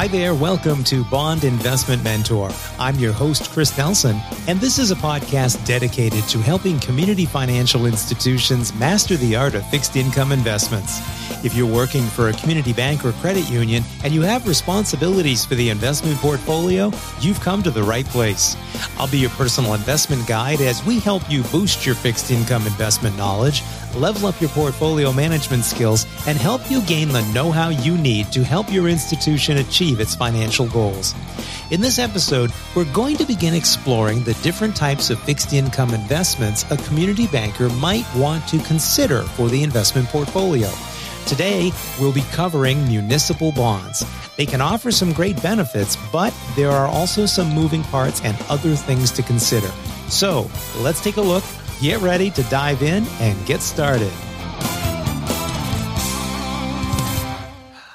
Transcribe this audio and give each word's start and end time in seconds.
Hi 0.00 0.08
there, 0.08 0.34
welcome 0.34 0.82
to 0.84 1.04
Bond 1.04 1.44
Investment 1.44 2.02
Mentor. 2.02 2.50
I'm 2.78 2.98
your 2.98 3.12
host, 3.12 3.50
Chris 3.50 3.76
Nelson, 3.76 4.18
and 4.48 4.58
this 4.58 4.78
is 4.78 4.90
a 4.90 4.94
podcast 4.94 5.62
dedicated 5.66 6.24
to 6.28 6.38
helping 6.38 6.80
community 6.80 7.26
financial 7.26 7.84
institutions 7.84 8.72
master 8.72 9.18
the 9.18 9.36
art 9.36 9.54
of 9.54 9.66
fixed 9.66 9.96
income 9.96 10.32
investments. 10.32 11.02
If 11.44 11.54
you're 11.54 11.70
working 11.70 12.06
for 12.06 12.30
a 12.30 12.32
community 12.32 12.72
bank 12.72 13.04
or 13.04 13.12
credit 13.12 13.50
union 13.50 13.82
and 14.02 14.14
you 14.14 14.22
have 14.22 14.48
responsibilities 14.48 15.44
for 15.44 15.54
the 15.54 15.68
investment 15.68 16.16
portfolio, 16.16 16.90
you've 17.20 17.40
come 17.40 17.62
to 17.62 17.70
the 17.70 17.82
right 17.82 18.06
place. 18.06 18.56
I'll 18.96 19.10
be 19.10 19.18
your 19.18 19.30
personal 19.30 19.74
investment 19.74 20.26
guide 20.26 20.62
as 20.62 20.82
we 20.82 20.98
help 20.98 21.30
you 21.30 21.42
boost 21.44 21.84
your 21.84 21.94
fixed 21.94 22.30
income 22.30 22.66
investment 22.66 23.18
knowledge, 23.18 23.62
level 23.94 24.26
up 24.26 24.40
your 24.40 24.50
portfolio 24.50 25.12
management 25.12 25.64
skills, 25.64 26.06
and 26.26 26.38
help 26.38 26.70
you 26.70 26.82
gain 26.82 27.08
the 27.08 27.22
know 27.32 27.50
how 27.50 27.68
you 27.68 27.96
need 27.96 28.32
to 28.32 28.44
help 28.44 28.72
your 28.72 28.88
institution 28.88 29.58
achieve 29.58 30.00
its 30.00 30.14
financial 30.14 30.66
goals. 30.68 31.14
In 31.70 31.80
this 31.80 31.98
episode, 31.98 32.50
we're 32.74 32.92
going 32.92 33.16
to 33.16 33.24
begin 33.24 33.54
exploring 33.54 34.24
the 34.24 34.34
different 34.42 34.74
types 34.74 35.08
of 35.10 35.20
fixed 35.20 35.52
income 35.52 35.94
investments 35.94 36.64
a 36.70 36.76
community 36.78 37.28
banker 37.28 37.68
might 37.68 38.06
want 38.16 38.46
to 38.48 38.58
consider 38.60 39.22
for 39.22 39.48
the 39.48 39.62
investment 39.62 40.08
portfolio. 40.08 40.68
Today, 41.26 41.70
we'll 42.00 42.12
be 42.12 42.24
covering 42.32 42.84
municipal 42.88 43.52
bonds. 43.52 44.04
They 44.36 44.46
can 44.46 44.60
offer 44.60 44.90
some 44.90 45.12
great 45.12 45.40
benefits, 45.42 45.96
but 46.10 46.34
there 46.56 46.70
are 46.70 46.88
also 46.88 47.26
some 47.26 47.50
moving 47.50 47.84
parts 47.84 48.20
and 48.24 48.36
other 48.48 48.74
things 48.74 49.12
to 49.12 49.22
consider. 49.22 49.68
So, 50.08 50.50
let's 50.78 51.00
take 51.00 51.18
a 51.18 51.20
look, 51.20 51.44
get 51.80 52.00
ready 52.00 52.30
to 52.30 52.42
dive 52.44 52.82
in, 52.82 53.04
and 53.20 53.46
get 53.46 53.62
started. 53.62 54.12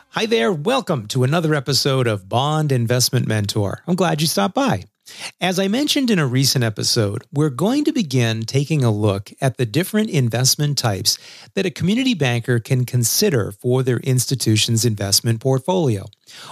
Hi 0.10 0.26
there, 0.26 0.52
welcome 0.52 1.08
to 1.08 1.24
another 1.24 1.54
episode 1.54 2.08
of 2.08 2.28
Bond 2.30 2.72
Investment 2.72 3.28
Mentor. 3.28 3.84
I'm 3.86 3.96
glad 3.96 4.22
you 4.22 4.28
stopped 4.28 4.56
by. 4.56 4.86
As 5.40 5.60
I 5.60 5.68
mentioned 5.68 6.10
in 6.10 6.18
a 6.18 6.26
recent 6.26 6.64
episode, 6.64 7.24
we're 7.32 7.50
going 7.50 7.84
to 7.86 7.94
begin 7.94 8.42
taking 8.42 8.84
a 8.84 8.92
look 8.92 9.32
at 9.40 9.58
the 9.58 9.66
different 9.66 10.10
investment 10.10 10.78
types 10.78 11.18
that 11.54 11.66
a 11.66 11.72
community 11.72 12.14
banker 12.14 12.60
can 12.60 12.86
consider 12.86 13.52
for 13.52 13.84
their 13.84 14.00
institution's 14.00 14.84
investment 14.84 15.42
portfolio. 15.42 16.06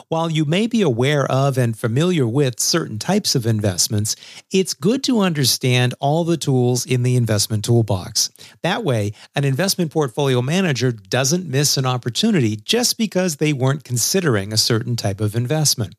While 0.08 0.30
you 0.30 0.46
may 0.46 0.68
be 0.68 0.82
aware 0.82 1.26
of 1.26 1.58
and 1.58 1.78
familiar 1.78 2.28
with 2.28 2.60
certain 2.60 3.00
types 3.00 3.34
of 3.34 3.48
investments, 3.48 4.16
it's 4.52 4.76
good 4.76 5.04
to 5.06 5.22
understand 5.22 5.96
all 6.00 6.24
the 6.24 6.38
tools 6.38 6.86
in 6.86 7.02
the 7.02 7.16
investment 7.16 7.66
toolbox. 7.66 8.30
That 8.62 8.84
way, 8.84 9.14
an 9.36 9.46
investment 9.46 9.92
portfolio 9.92 10.42
manager 10.42 10.92
doesn't 10.92 11.50
miss 11.50 11.76
an 11.78 11.88
opportunity 11.88 12.56
just 12.56 12.98
because 13.00 13.38
they 13.38 13.54
weren't 13.54 13.84
considering 13.84 14.54
a 14.54 14.58
certain 14.58 14.96
type 14.96 15.20
of 15.20 15.36
investment. 15.36 15.96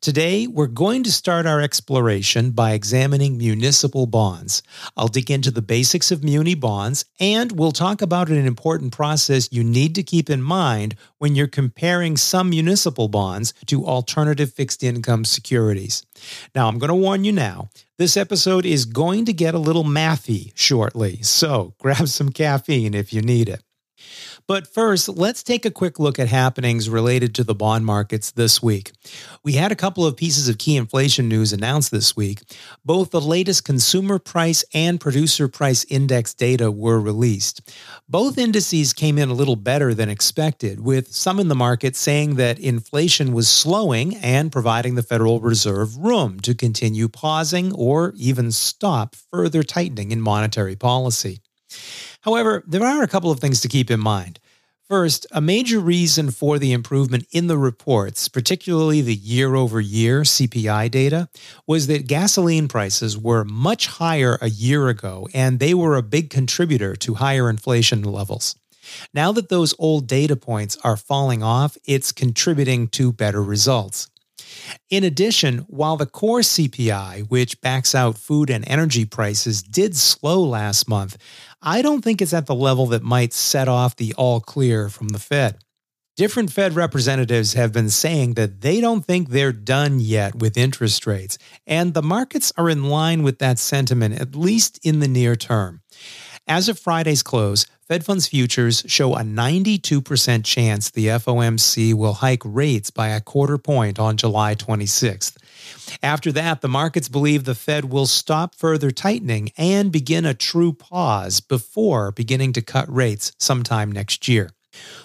Today, 0.00 0.46
we're 0.46 0.66
going 0.66 1.02
to 1.04 1.12
start 1.12 1.46
our 1.46 1.60
exploration 1.60 2.50
by 2.50 2.72
examining 2.72 3.38
municipal 3.38 4.06
bonds. 4.06 4.62
I'll 4.96 5.08
dig 5.08 5.30
into 5.30 5.50
the 5.50 5.62
basics 5.62 6.10
of 6.10 6.24
muni 6.24 6.54
bonds, 6.54 7.04
and 7.20 7.52
we'll 7.52 7.72
talk 7.72 8.02
about 8.02 8.28
an 8.28 8.46
important 8.46 8.92
process 8.92 9.48
you 9.52 9.64
need 9.64 9.94
to 9.94 10.02
keep 10.02 10.28
in 10.28 10.42
mind 10.42 10.94
when 11.18 11.34
you're 11.34 11.46
comparing 11.46 12.16
some 12.16 12.50
municipal 12.50 13.08
bonds 13.08 13.54
to 13.66 13.86
alternative 13.86 14.52
fixed 14.52 14.82
income 14.82 15.24
securities. 15.24 16.04
Now, 16.54 16.68
I'm 16.68 16.78
going 16.78 16.88
to 16.88 16.94
warn 16.94 17.24
you 17.24 17.32
now. 17.32 17.70
This 17.98 18.16
episode 18.16 18.66
is 18.66 18.84
going 18.84 19.26
to 19.26 19.32
get 19.32 19.54
a 19.54 19.58
little 19.58 19.84
mathy 19.84 20.52
shortly, 20.54 21.22
so 21.22 21.74
grab 21.78 22.08
some 22.08 22.30
caffeine 22.30 22.94
if 22.94 23.12
you 23.12 23.22
need 23.22 23.48
it. 23.48 23.62
But 24.46 24.66
first, 24.66 25.08
let's 25.08 25.42
take 25.42 25.64
a 25.64 25.70
quick 25.70 25.98
look 25.98 26.18
at 26.18 26.28
happenings 26.28 26.88
related 26.88 27.34
to 27.36 27.44
the 27.44 27.54
bond 27.54 27.86
markets 27.86 28.32
this 28.32 28.62
week. 28.62 28.92
We 29.44 29.52
had 29.52 29.72
a 29.72 29.76
couple 29.76 30.04
of 30.04 30.16
pieces 30.16 30.48
of 30.48 30.58
key 30.58 30.76
inflation 30.76 31.28
news 31.28 31.52
announced 31.52 31.90
this 31.90 32.16
week. 32.16 32.42
Both 32.84 33.10
the 33.10 33.20
latest 33.20 33.64
consumer 33.64 34.18
price 34.18 34.64
and 34.74 35.00
producer 35.00 35.48
price 35.48 35.84
index 35.88 36.34
data 36.34 36.70
were 36.70 37.00
released. 37.00 37.72
Both 38.08 38.38
indices 38.38 38.92
came 38.92 39.18
in 39.18 39.28
a 39.28 39.34
little 39.34 39.56
better 39.56 39.94
than 39.94 40.08
expected, 40.08 40.80
with 40.80 41.12
some 41.12 41.38
in 41.38 41.48
the 41.48 41.54
market 41.54 41.96
saying 41.96 42.36
that 42.36 42.58
inflation 42.58 43.32
was 43.32 43.48
slowing 43.48 44.16
and 44.16 44.50
providing 44.50 44.94
the 44.94 45.02
Federal 45.02 45.40
Reserve 45.40 45.96
room 45.96 46.40
to 46.40 46.54
continue 46.54 47.08
pausing 47.08 47.72
or 47.74 48.12
even 48.16 48.50
stop 48.50 49.14
further 49.30 49.62
tightening 49.62 50.10
in 50.10 50.20
monetary 50.20 50.76
policy. 50.76 51.40
However, 52.22 52.62
there 52.66 52.84
are 52.84 53.02
a 53.02 53.08
couple 53.08 53.30
of 53.30 53.40
things 53.40 53.60
to 53.60 53.68
keep 53.68 53.90
in 53.90 54.00
mind. 54.00 54.38
First, 54.88 55.26
a 55.30 55.40
major 55.40 55.80
reason 55.80 56.30
for 56.30 56.58
the 56.58 56.72
improvement 56.72 57.26
in 57.30 57.46
the 57.46 57.56
reports, 57.56 58.28
particularly 58.28 59.00
the 59.00 59.14
year 59.14 59.54
over 59.54 59.80
year 59.80 60.20
CPI 60.20 60.90
data, 60.90 61.30
was 61.66 61.86
that 61.86 62.06
gasoline 62.06 62.68
prices 62.68 63.16
were 63.16 63.44
much 63.44 63.86
higher 63.86 64.36
a 64.42 64.50
year 64.50 64.88
ago, 64.88 65.28
and 65.32 65.60
they 65.60 65.72
were 65.72 65.96
a 65.96 66.02
big 66.02 66.28
contributor 66.28 66.94
to 66.96 67.14
higher 67.14 67.48
inflation 67.48 68.02
levels. 68.02 68.54
Now 69.14 69.32
that 69.32 69.48
those 69.48 69.74
old 69.78 70.06
data 70.06 70.36
points 70.36 70.76
are 70.84 70.96
falling 70.98 71.42
off, 71.42 71.78
it's 71.86 72.12
contributing 72.12 72.88
to 72.88 73.12
better 73.12 73.42
results. 73.42 74.10
In 74.90 75.04
addition, 75.04 75.58
while 75.68 75.96
the 75.96 76.06
core 76.06 76.40
CPI, 76.40 77.30
which 77.30 77.60
backs 77.60 77.94
out 77.94 78.18
food 78.18 78.50
and 78.50 78.68
energy 78.68 79.04
prices, 79.04 79.62
did 79.62 79.96
slow 79.96 80.42
last 80.42 80.88
month, 80.88 81.16
I 81.64 81.80
don't 81.80 82.02
think 82.02 82.20
it's 82.20 82.34
at 82.34 82.46
the 82.46 82.56
level 82.56 82.86
that 82.88 83.04
might 83.04 83.32
set 83.32 83.68
off 83.68 83.94
the 83.94 84.14
all 84.14 84.40
clear 84.40 84.88
from 84.88 85.08
the 85.08 85.20
Fed. 85.20 85.58
Different 86.16 86.52
Fed 86.52 86.74
representatives 86.74 87.54
have 87.54 87.72
been 87.72 87.88
saying 87.88 88.34
that 88.34 88.60
they 88.60 88.80
don't 88.80 89.04
think 89.04 89.28
they're 89.28 89.52
done 89.52 90.00
yet 90.00 90.34
with 90.34 90.58
interest 90.58 91.06
rates, 91.06 91.38
and 91.66 91.94
the 91.94 92.02
markets 92.02 92.52
are 92.58 92.68
in 92.68 92.84
line 92.84 93.22
with 93.22 93.38
that 93.38 93.60
sentiment, 93.60 94.20
at 94.20 94.34
least 94.34 94.80
in 94.82 94.98
the 94.98 95.08
near 95.08 95.36
term. 95.36 95.80
As 96.48 96.68
of 96.68 96.78
Friday's 96.78 97.22
close, 97.22 97.64
Fed 97.86 98.04
funds 98.04 98.26
futures 98.26 98.82
show 98.86 99.14
a 99.14 99.20
92% 99.20 100.44
chance 100.44 100.90
the 100.90 101.06
FOMC 101.06 101.94
will 101.94 102.14
hike 102.14 102.42
rates 102.44 102.90
by 102.90 103.08
a 103.08 103.20
quarter 103.20 103.56
point 103.56 103.98
on 103.98 104.16
July 104.16 104.54
26th. 104.56 105.36
After 106.02 106.32
that, 106.32 106.60
the 106.60 106.68
markets 106.68 107.08
believe 107.08 107.44
the 107.44 107.54
Fed 107.54 107.86
will 107.86 108.06
stop 108.06 108.54
further 108.54 108.90
tightening 108.90 109.50
and 109.56 109.92
begin 109.92 110.24
a 110.24 110.34
true 110.34 110.72
pause 110.72 111.40
before 111.40 112.12
beginning 112.12 112.52
to 112.54 112.62
cut 112.62 112.92
rates 112.92 113.32
sometime 113.38 113.90
next 113.90 114.28
year. 114.28 114.50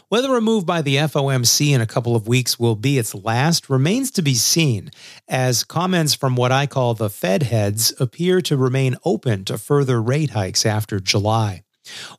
Whether 0.09 0.35
a 0.35 0.41
move 0.41 0.65
by 0.65 0.81
the 0.81 0.95
FOMC 0.95 1.73
in 1.73 1.81
a 1.81 1.85
couple 1.85 2.15
of 2.15 2.27
weeks 2.27 2.57
will 2.57 2.75
be 2.75 2.97
its 2.97 3.13
last 3.13 3.69
remains 3.69 4.11
to 4.11 4.21
be 4.21 4.35
seen, 4.35 4.91
as 5.27 5.65
comments 5.65 6.13
from 6.13 6.35
what 6.35 6.51
I 6.51 6.67
call 6.67 6.93
the 6.93 7.09
Fed 7.09 7.43
heads 7.43 7.93
appear 7.99 8.39
to 8.41 8.55
remain 8.55 8.95
open 9.03 9.43
to 9.45 9.57
further 9.57 10.01
rate 10.01 10.29
hikes 10.29 10.65
after 10.65 10.99
July. 10.99 11.63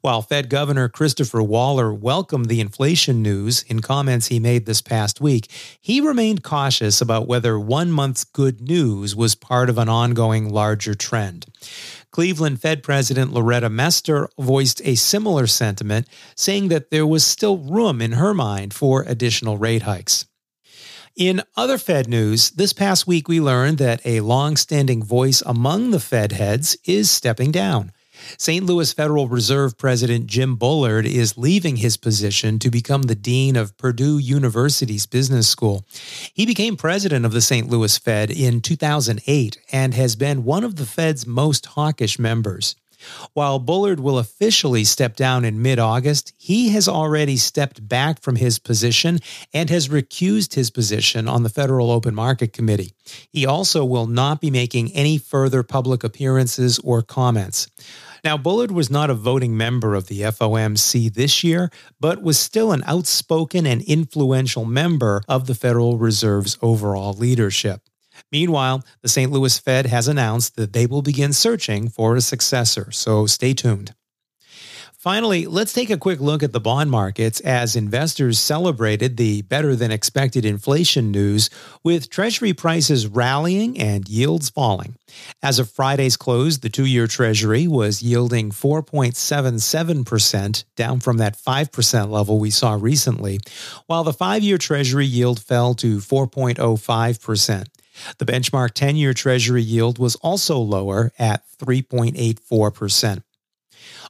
While 0.01 0.23
Fed 0.23 0.49
Governor 0.49 0.89
Christopher 0.89 1.43
Waller 1.43 1.93
welcomed 1.93 2.47
the 2.47 2.61
inflation 2.61 3.23
news 3.23 3.63
in 3.65 3.81
comments 3.81 4.29
he 4.29 4.39
made 4.39 4.67
this 4.67 4.81
past 4.81 5.21
week, 5.21 5.51
he 5.81 6.01
remained 6.01 6.43
cautious 6.43 7.01
about 7.01 7.27
whether 7.27 7.59
one 7.59 7.91
month's 7.91 8.25
good 8.25 8.61
news 8.61 9.15
was 9.15 9.35
part 9.35 9.69
of 9.69 9.79
an 9.79 9.89
ongoing 9.89 10.49
larger 10.49 10.95
trend. 10.95 11.47
Cleveland 12.11 12.61
Fed 12.61 12.83
President 12.83 13.33
Loretta 13.33 13.69
Mester 13.69 14.29
voiced 14.39 14.81
a 14.85 14.95
similar 14.95 15.47
sentiment, 15.47 16.09
saying 16.35 16.69
that 16.69 16.91
there 16.91 17.07
was 17.07 17.25
still 17.25 17.59
room 17.59 18.01
in 18.01 18.13
her 18.13 18.35
mind 18.35 18.73
for 18.75 19.03
additional 19.03 19.59
rate 19.59 19.83
hikes. 19.83 20.27
In 21.19 21.43
other 21.57 21.79
Fed 21.79 22.09
news, 22.09 22.51
this 22.51 22.73
past 22.73 23.07
week 23.07 23.27
we 23.27 23.41
learned 23.41 23.79
that 23.79 24.01
a 24.05 24.21
long 24.21 24.57
standing 24.57 25.03
voice 25.03 25.43
among 25.45 25.91
the 25.91 25.99
Fed 25.99 26.31
heads 26.31 26.77
is 26.85 27.11
stepping 27.11 27.51
down. 27.51 27.91
St. 28.37 28.65
Louis 28.65 28.93
Federal 28.93 29.29
Reserve 29.29 29.77
President 29.79 30.27
Jim 30.27 30.57
Bullard 30.57 31.07
is 31.07 31.39
leaving 31.39 31.77
his 31.77 31.97
position 31.97 32.59
to 32.59 32.71
become 32.71 33.03
the 33.03 33.15
dean 33.15 33.57
of 33.57 33.77
Purdue 33.77 34.19
University's 34.19 35.07
business 35.07 35.49
school. 35.49 35.85
He 36.33 36.47
became 36.47 36.77
president 36.77 37.25
of 37.25 37.33
the 37.33 37.41
St. 37.41 37.69
Louis 37.69 37.97
Fed 37.99 38.31
in 38.31 38.61
2008 38.61 39.59
and 39.73 39.95
has 39.95 40.17
been 40.17 40.45
one 40.45 40.65
of 40.65 40.77
the 40.77 40.87
Fed's 40.87 41.27
most 41.27 41.67
hawkish 41.67 42.19
members. 42.19 42.77
While 43.33 43.59
Bullard 43.59 44.01
will 44.01 44.19
officially 44.19 44.85
step 44.85 45.17
down 45.17 45.45
in 45.45 45.63
mid 45.63 45.79
August, 45.79 46.33
he 46.37 46.71
has 46.71 46.89
already 46.89 47.37
stepped 47.37 47.87
back 47.87 48.21
from 48.21 48.37
his 48.37 48.59
position 48.59 49.19
and 49.53 49.71
has 49.71 49.89
recused 49.89 50.55
his 50.55 50.71
position 50.71 51.29
on 51.29 51.43
the 51.43 51.49
Federal 51.49 51.91
Open 51.91 52.15
Market 52.15 52.53
Committee. 52.53 52.93
He 53.31 53.47
also 53.47 53.85
will 53.85 54.07
not 54.07 54.41
be 54.41 54.51
making 54.51 54.93
any 54.93 55.19
further 55.19 55.63
public 55.63 56.05
appearances 56.05 56.79
or 56.81 57.03
comments. 57.03 57.69
Now, 58.25 58.37
Bullard 58.37 58.73
was 58.73 58.91
not 58.91 59.11
a 59.11 59.15
voting 59.15 59.57
member 59.57 59.95
of 59.95 60.09
the 60.09 60.23
FOMC 60.23 61.13
this 61.13 61.45
year, 61.45 61.71
but 62.01 62.23
was 62.23 62.39
still 62.39 62.73
an 62.73 62.83
outspoken 62.85 63.67
and 63.67 63.83
influential 63.83 64.65
member 64.65 65.23
of 65.29 65.47
the 65.47 65.55
Federal 65.55 65.99
Reserve's 65.99 66.59
overall 66.61 67.13
leadership. 67.13 67.88
Meanwhile, 68.33 68.83
the 69.03 69.09
St. 69.09 69.31
Louis 69.31 69.59
Fed 69.59 69.87
has 69.87 70.09
announced 70.09 70.57
that 70.57 70.73
they 70.73 70.87
will 70.87 71.03
begin 71.03 71.33
searching 71.33 71.89
for 71.89 72.17
a 72.17 72.21
successor, 72.21 72.91
so 72.91 73.27
stay 73.27 73.55
tuned. 73.55 73.95
Finally, 74.99 75.47
let's 75.47 75.73
take 75.73 75.89
a 75.91 75.97
quick 75.97 76.21
look 76.21 76.43
at 76.43 76.53
the 76.53 76.59
bond 76.59 76.91
markets 76.91 77.39
as 77.41 77.77
investors 77.77 78.37
celebrated 78.37 79.17
the 79.17 79.43
better 79.43 79.77
than 79.77 79.93
expected 79.93 80.45
inflation 80.45 81.13
news 81.13 81.49
with 81.85 82.11
Treasury 82.11 82.53
prices 82.53 83.07
rallying 83.07 83.79
and 83.79 84.09
yields 84.09 84.51
falling. 84.51 84.97
As 85.41 85.61
of 85.61 85.71
Friday's 85.71 86.17
close, 86.17 86.59
the 86.59 86.69
two 86.69 86.85
year 86.85 87.07
Treasury 87.07 87.69
was 87.69 88.03
yielding 88.03 88.51
4.77%, 88.51 90.65
down 90.75 90.99
from 90.99 91.19
that 91.19 91.39
5% 91.39 92.11
level 92.11 92.41
we 92.41 92.51
saw 92.51 92.73
recently, 92.73 93.39
while 93.87 94.03
the 94.03 94.13
five 94.13 94.43
year 94.43 94.59
Treasury 94.59 95.07
yield 95.07 95.41
fell 95.41 95.75
to 95.75 95.99
4.05%. 95.99 97.67
The 98.19 98.27
benchmark 98.27 98.73
10 98.73 98.97
year 98.97 99.15
Treasury 99.15 99.63
yield 99.63 99.99
was 99.99 100.17
also 100.17 100.59
lower 100.59 101.13
at 101.19 101.43
3.84%. 101.59 103.23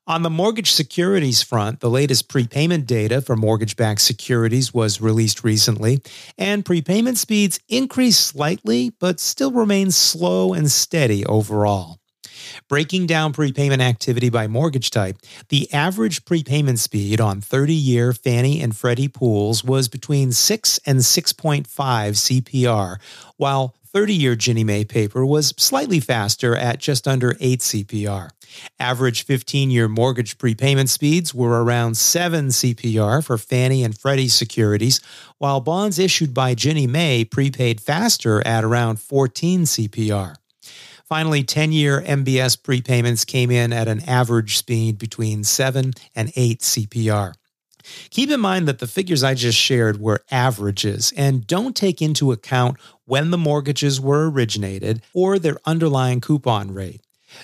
On 0.06 0.23
the 0.23 0.31
mortgage 0.31 0.73
securities 0.73 1.43
front, 1.43 1.81
the 1.81 1.90
latest 1.90 2.29
prepayment 2.29 2.87
data 2.87 3.20
for 3.20 3.37
mortgage 3.37 3.76
backed 3.76 4.00
securities 4.00 4.73
was 4.73 5.02
released 5.02 5.44
recently, 5.44 6.00
and 6.38 6.64
prepayment 6.64 7.19
speeds 7.19 7.61
increased 7.69 8.26
slightly 8.26 8.90
but 8.99 9.20
still 9.20 9.52
remain 9.52 9.90
slow 9.90 10.55
and 10.55 10.70
steady 10.70 11.26
overall. 11.26 11.98
Breaking 12.69 13.06
down 13.06 13.32
prepayment 13.32 13.82
activity 13.82 14.31
by 14.31 14.46
mortgage 14.46 14.90
type, 14.90 15.19
the 15.49 15.73
average 15.73 16.25
prepayment 16.25 16.79
speed 16.79 17.20
on 17.20 17.40
30 17.40 17.75
year 17.75 18.12
Fannie 18.12 18.61
and 18.61 18.76
Freddie 18.76 19.08
pools 19.08 19.64
was 19.64 19.88
between 19.88 20.32
6 20.32 20.81
and 20.87 20.99
6.5 20.99 21.67
CPR, 21.67 22.99
while 23.37 23.75
30 23.93 24.14
year 24.14 24.37
Ginnie 24.37 24.64
Mae 24.64 24.85
paper 24.85 25.25
was 25.25 25.55
slightly 25.56 26.00
faster 26.00 26.55
at 26.55 26.79
just 26.79 27.08
under 27.08 27.37
8 27.40 27.61
CPR. 27.61 28.31
Average 28.79 29.25
15 29.25 29.70
year 29.70 29.88
mortgage 29.88 30.38
prepayment 30.38 30.90
speeds 30.90 31.35
were 31.35 31.62
around 31.64 31.96
7 31.96 32.49
CPR 32.49 33.25
for 33.25 33.38
Fannie 33.38 33.85
and 33.85 33.99
Freddie 33.99 34.29
securities, 34.29 35.00
while 35.38 35.61
bonds 35.61 35.99
issued 35.99 36.35
by 36.35 36.55
Ginnie 36.55 36.87
Mae 36.87 37.25
prepaid 37.25 37.81
faster 37.81 38.46
at 38.46 38.64
around 38.64 39.00
14 39.00 39.62
CPR. 39.62 40.37
Finally, 41.09 41.43
10 41.43 41.73
year 41.73 42.03
MBS 42.03 42.61
prepayments 42.61 43.27
came 43.27 43.51
in 43.51 43.73
at 43.73 43.89
an 43.89 44.07
average 44.07 44.59
speed 44.59 44.99
between 44.99 45.43
7 45.43 45.93
and 46.15 46.31
8 46.37 46.61
CPR. 46.61 47.33
Keep 48.11 48.31
in 48.31 48.41
mind 48.41 48.69
that 48.69 48.79
the 48.79 48.87
figures 48.87 49.23
I 49.23 49.33
just 49.33 49.57
shared 49.57 49.99
were 49.99 50.23
averages 50.31 51.11
and 51.17 51.47
don't 51.47 51.75
take 51.75 52.03
into 52.03 52.31
account 52.31 52.77
when 53.07 53.31
the 53.31 53.39
mortgages 53.39 53.99
were 53.99 54.31
originated 54.31 55.01
or 55.15 55.39
their 55.39 55.57
underlying 55.65 56.21
coupon 56.21 56.75
rate. 56.75 57.01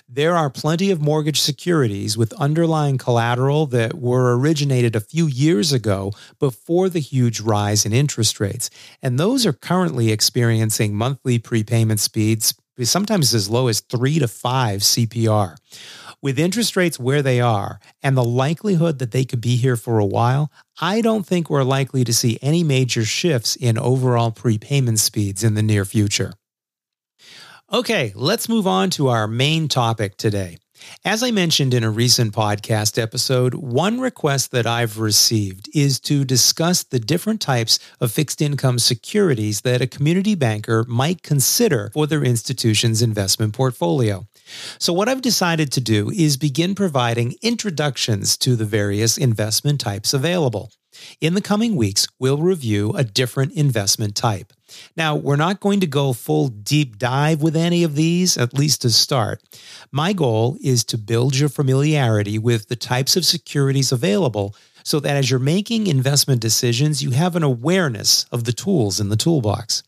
There 0.07 0.37
are 0.37 0.51
plenty 0.51 0.91
of 0.91 1.01
mortgage 1.01 1.41
securities 1.41 2.19
with 2.19 2.35
underlying 2.35 2.99
collateral 2.99 3.67
that 3.69 3.95
were 3.95 4.37
originated 4.37 4.95
a 4.95 5.01
few 5.01 5.27
years 5.27 5.73
ago 5.73 6.13
before 6.39 6.91
the 6.91 7.01
huge 7.01 7.41
rise 7.41 7.87
in 7.87 7.95
interest 7.95 8.41
rates, 8.41 8.69
and 9.03 9.19
those 9.19 9.47
are 9.47 9.53
currently 9.55 10.11
experiencing 10.11 10.95
monthly 10.95 11.39
prepayment 11.39 12.01
speeds 12.01 12.55
sometimes 12.83 13.33
as 13.35 13.49
low 13.49 13.69
as 13.69 13.81
3 13.81 14.19
to 14.19 14.29
5 14.29 14.81
CPR. 14.81 15.57
With 16.21 16.39
interest 16.39 16.75
rates 16.75 16.99
where 16.99 17.23
they 17.23 17.41
are 17.41 17.79
and 18.03 18.17
the 18.17 18.25
likelihood 18.25 18.99
that 18.99 19.11
they 19.11 19.25
could 19.25 19.41
be 19.41 19.57
here 19.57 19.77
for 19.77 19.99
a 19.99 20.07
while, 20.07 20.51
I 20.81 21.03
don't 21.03 21.27
think 21.27 21.49
we're 21.49 21.63
likely 21.63 22.03
to 22.05 22.13
see 22.13 22.39
any 22.43 22.65
major 22.65 23.05
shifts 23.05 23.57
in 23.57 23.79
overall 23.79 24.31
prepayment 24.31 24.99
speeds 24.99 25.45
in 25.45 25.55
the 25.55 25.63
near 25.63 25.85
future. 25.85 26.33
Okay, 27.73 28.13
let's 28.15 28.49
move 28.49 28.67
on 28.67 28.91
to 28.91 29.09
our 29.09 29.27
main 29.27 29.69
topic 29.69 30.17
today. 30.17 30.59
As 31.05 31.23
I 31.23 31.31
mentioned 31.31 31.75
in 31.75 31.85
a 31.85 31.91
recent 31.91 32.33
podcast 32.33 33.01
episode, 33.01 33.55
one 33.55 34.01
request 34.01 34.51
that 34.51 34.67
I've 34.67 34.99
received 34.99 35.69
is 35.75 36.01
to 36.01 36.25
discuss 36.25 36.83
the 36.83 36.99
different 36.99 37.41
types 37.41 37.79
of 38.01 38.11
fixed 38.11 38.43
income 38.43 38.79
securities 38.79 39.61
that 39.63 39.83
a 39.83 39.87
community 39.87 40.35
banker 40.35 40.85
might 40.89 41.23
consider 41.23 41.91
for 41.93 42.07
their 42.07 42.25
institution's 42.25 43.03
investment 43.03 43.55
portfolio. 43.55 44.27
So, 44.79 44.93
what 44.93 45.09
I've 45.09 45.23
decided 45.23 45.73
to 45.73 45.81
do 45.81 46.11
is 46.11 46.37
begin 46.37 46.75
providing 46.75 47.35
introductions 47.43 48.37
to 48.39 48.57
the 48.57 48.65
various 48.65 49.17
investment 49.17 49.81
types 49.81 50.13
available. 50.13 50.71
In 51.21 51.35
the 51.35 51.41
coming 51.41 51.77
weeks, 51.77 52.07
we'll 52.19 52.39
review 52.39 52.93
a 52.93 53.05
different 53.05 53.53
investment 53.53 54.15
type. 54.15 54.53
Now, 54.97 55.15
we're 55.15 55.37
not 55.37 55.61
going 55.61 55.81
to 55.81 55.87
go 55.87 56.13
full 56.13 56.49
deep 56.49 56.99
dive 56.99 57.43
with 57.43 57.57
any 57.57 57.85
of 57.85 57.95
these, 57.95 58.37
at 58.37 58.55
least 58.55 58.83
to 58.83 58.91
start. 58.91 59.43
My 59.93 60.13
goal 60.13 60.57
is 60.63 60.85
to 60.85 60.99
build 60.99 61.37
your 61.37 61.49
familiarity 61.49 62.39
with 62.39 62.69
the 62.69 62.77
types 62.77 63.17
of 63.17 63.25
securities 63.25 63.93
available 63.93 64.55
so 64.83 65.01
that 65.01 65.17
as 65.17 65.31
you're 65.31 65.41
making 65.41 65.87
investment 65.87 66.41
decisions, 66.41 67.03
you 67.03 67.11
have 67.11 67.37
an 67.37 67.43
awareness 67.43 68.27
of 68.31 68.45
the 68.45 68.53
tools 68.53 69.01
in 69.01 69.09
the 69.09 69.17
toolbox. 69.17 69.83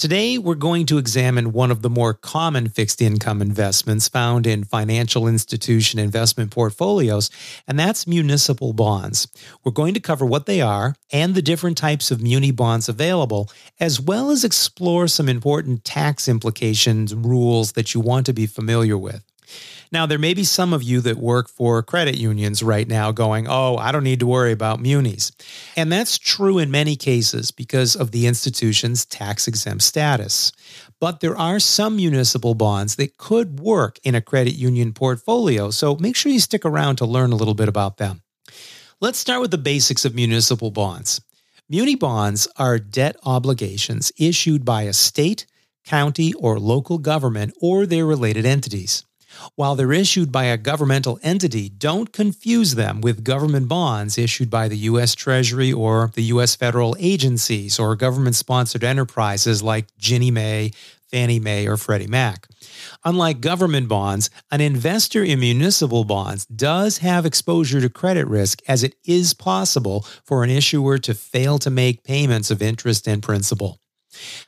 Today, 0.00 0.38
we're 0.38 0.54
going 0.54 0.86
to 0.86 0.96
examine 0.96 1.52
one 1.52 1.70
of 1.70 1.82
the 1.82 1.90
more 1.90 2.14
common 2.14 2.70
fixed 2.70 3.02
income 3.02 3.42
investments 3.42 4.08
found 4.08 4.46
in 4.46 4.64
financial 4.64 5.28
institution 5.28 6.00
investment 6.00 6.50
portfolios, 6.50 7.28
and 7.68 7.78
that's 7.78 8.06
municipal 8.06 8.72
bonds. 8.72 9.28
We're 9.62 9.72
going 9.72 9.92
to 9.92 10.00
cover 10.00 10.24
what 10.24 10.46
they 10.46 10.62
are 10.62 10.94
and 11.12 11.34
the 11.34 11.42
different 11.42 11.76
types 11.76 12.10
of 12.10 12.22
muni 12.22 12.50
bonds 12.50 12.88
available, 12.88 13.50
as 13.78 14.00
well 14.00 14.30
as 14.30 14.42
explore 14.42 15.06
some 15.06 15.28
important 15.28 15.84
tax 15.84 16.28
implications 16.28 17.14
rules 17.14 17.72
that 17.72 17.92
you 17.92 18.00
want 18.00 18.24
to 18.24 18.32
be 18.32 18.46
familiar 18.46 18.96
with. 18.96 19.29
Now, 19.92 20.06
there 20.06 20.18
may 20.18 20.34
be 20.34 20.44
some 20.44 20.72
of 20.72 20.82
you 20.82 21.00
that 21.00 21.16
work 21.16 21.48
for 21.48 21.82
credit 21.82 22.16
unions 22.16 22.62
right 22.62 22.86
now 22.86 23.10
going, 23.10 23.46
oh, 23.48 23.76
I 23.76 23.90
don't 23.90 24.04
need 24.04 24.20
to 24.20 24.26
worry 24.26 24.52
about 24.52 24.80
munis. 24.80 25.32
And 25.76 25.90
that's 25.90 26.16
true 26.16 26.58
in 26.58 26.70
many 26.70 26.94
cases 26.94 27.50
because 27.50 27.96
of 27.96 28.12
the 28.12 28.26
institution's 28.26 29.04
tax 29.04 29.48
exempt 29.48 29.82
status. 29.82 30.52
But 31.00 31.20
there 31.20 31.36
are 31.36 31.58
some 31.58 31.96
municipal 31.96 32.54
bonds 32.54 32.96
that 32.96 33.16
could 33.16 33.58
work 33.58 33.98
in 34.04 34.14
a 34.14 34.20
credit 34.20 34.54
union 34.54 34.92
portfolio, 34.92 35.70
so 35.70 35.96
make 35.96 36.14
sure 36.14 36.30
you 36.30 36.40
stick 36.40 36.64
around 36.64 36.96
to 36.96 37.06
learn 37.06 37.32
a 37.32 37.36
little 37.36 37.54
bit 37.54 37.68
about 37.68 37.96
them. 37.96 38.22
Let's 39.00 39.18
start 39.18 39.40
with 39.40 39.50
the 39.50 39.58
basics 39.58 40.04
of 40.04 40.14
municipal 40.14 40.70
bonds. 40.70 41.20
Muni 41.68 41.94
bonds 41.94 42.46
are 42.56 42.78
debt 42.78 43.16
obligations 43.24 44.12
issued 44.18 44.64
by 44.64 44.82
a 44.82 44.92
state, 44.92 45.46
county, 45.86 46.32
or 46.34 46.60
local 46.60 46.98
government 46.98 47.54
or 47.60 47.86
their 47.86 48.04
related 48.04 48.44
entities. 48.44 49.04
While 49.54 49.76
they're 49.76 49.92
issued 49.92 50.30
by 50.30 50.44
a 50.44 50.56
governmental 50.56 51.18
entity, 51.22 51.68
don't 51.68 52.12
confuse 52.12 52.74
them 52.74 53.00
with 53.00 53.24
government 53.24 53.68
bonds 53.68 54.18
issued 54.18 54.50
by 54.50 54.68
the 54.68 54.76
U.S. 54.76 55.14
Treasury 55.14 55.72
or 55.72 56.10
the 56.14 56.24
U.S. 56.24 56.56
federal 56.56 56.96
agencies 56.98 57.78
or 57.78 57.96
government 57.96 58.36
sponsored 58.36 58.84
enterprises 58.84 59.62
like 59.62 59.86
Ginnie 59.98 60.30
Mae, 60.30 60.72
Fannie 61.10 61.40
Mae, 61.40 61.66
or 61.66 61.76
Freddie 61.76 62.06
Mac. 62.06 62.46
Unlike 63.04 63.40
government 63.40 63.88
bonds, 63.88 64.30
an 64.50 64.60
investor 64.60 65.24
in 65.24 65.40
municipal 65.40 66.04
bonds 66.04 66.46
does 66.46 66.98
have 66.98 67.26
exposure 67.26 67.80
to 67.80 67.88
credit 67.88 68.26
risk 68.28 68.62
as 68.68 68.82
it 68.84 68.94
is 69.04 69.34
possible 69.34 70.06
for 70.24 70.44
an 70.44 70.50
issuer 70.50 70.98
to 70.98 71.14
fail 71.14 71.58
to 71.58 71.70
make 71.70 72.04
payments 72.04 72.50
of 72.50 72.62
interest 72.62 73.08
and 73.08 73.22
principal. 73.22 73.80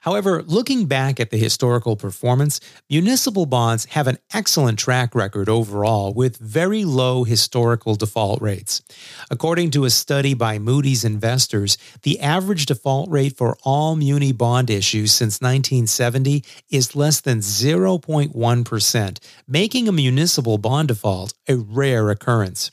However, 0.00 0.42
looking 0.42 0.86
back 0.86 1.20
at 1.20 1.30
the 1.30 1.36
historical 1.36 1.96
performance, 1.96 2.60
municipal 2.90 3.46
bonds 3.46 3.86
have 3.86 4.06
an 4.06 4.18
excellent 4.32 4.78
track 4.78 5.14
record 5.14 5.48
overall 5.48 6.12
with 6.12 6.36
very 6.38 6.84
low 6.84 7.24
historical 7.24 7.94
default 7.94 8.40
rates. 8.40 8.82
According 9.30 9.70
to 9.72 9.84
a 9.84 9.90
study 9.90 10.34
by 10.34 10.58
Moody's 10.58 11.04
Investors, 11.04 11.78
the 12.02 12.20
average 12.20 12.66
default 12.66 13.10
rate 13.10 13.36
for 13.36 13.56
all 13.62 13.96
muni 13.96 14.32
bond 14.32 14.70
issues 14.70 15.12
since 15.12 15.40
1970 15.40 16.44
is 16.70 16.96
less 16.96 17.20
than 17.20 17.38
0.1%, 17.38 19.18
making 19.46 19.88
a 19.88 19.92
municipal 19.92 20.58
bond 20.58 20.88
default 20.88 21.34
a 21.48 21.56
rare 21.56 22.10
occurrence. 22.10 22.70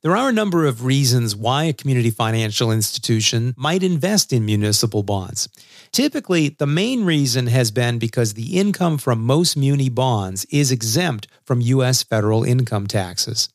There 0.00 0.16
are 0.16 0.28
a 0.28 0.32
number 0.32 0.64
of 0.64 0.84
reasons 0.84 1.34
why 1.34 1.64
a 1.64 1.72
community 1.72 2.10
financial 2.10 2.70
institution 2.70 3.52
might 3.56 3.82
invest 3.82 4.32
in 4.32 4.46
municipal 4.46 5.02
bonds. 5.02 5.48
Typically, 5.90 6.50
the 6.50 6.68
main 6.68 7.04
reason 7.04 7.48
has 7.48 7.72
been 7.72 7.98
because 7.98 8.34
the 8.34 8.56
income 8.58 8.98
from 8.98 9.18
most 9.18 9.56
muni 9.56 9.88
bonds 9.88 10.44
is 10.50 10.70
exempt 10.70 11.26
from 11.44 11.60
U.S. 11.62 12.04
federal 12.04 12.44
income 12.44 12.86
taxes. 12.86 13.48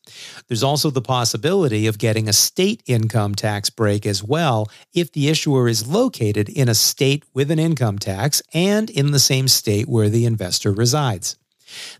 There's 0.46 0.62
also 0.62 0.90
the 0.90 1.00
possibility 1.00 1.86
of 1.86 1.96
getting 1.96 2.28
a 2.28 2.34
state 2.34 2.82
income 2.84 3.34
tax 3.34 3.70
break 3.70 4.04
as 4.04 4.22
well 4.22 4.68
if 4.92 5.12
the 5.12 5.30
issuer 5.30 5.66
is 5.66 5.88
located 5.88 6.50
in 6.50 6.68
a 6.68 6.74
state 6.74 7.24
with 7.32 7.50
an 7.50 7.58
income 7.58 7.98
tax 7.98 8.42
and 8.52 8.90
in 8.90 9.12
the 9.12 9.18
same 9.18 9.48
state 9.48 9.88
where 9.88 10.10
the 10.10 10.26
investor 10.26 10.72
resides. 10.72 11.36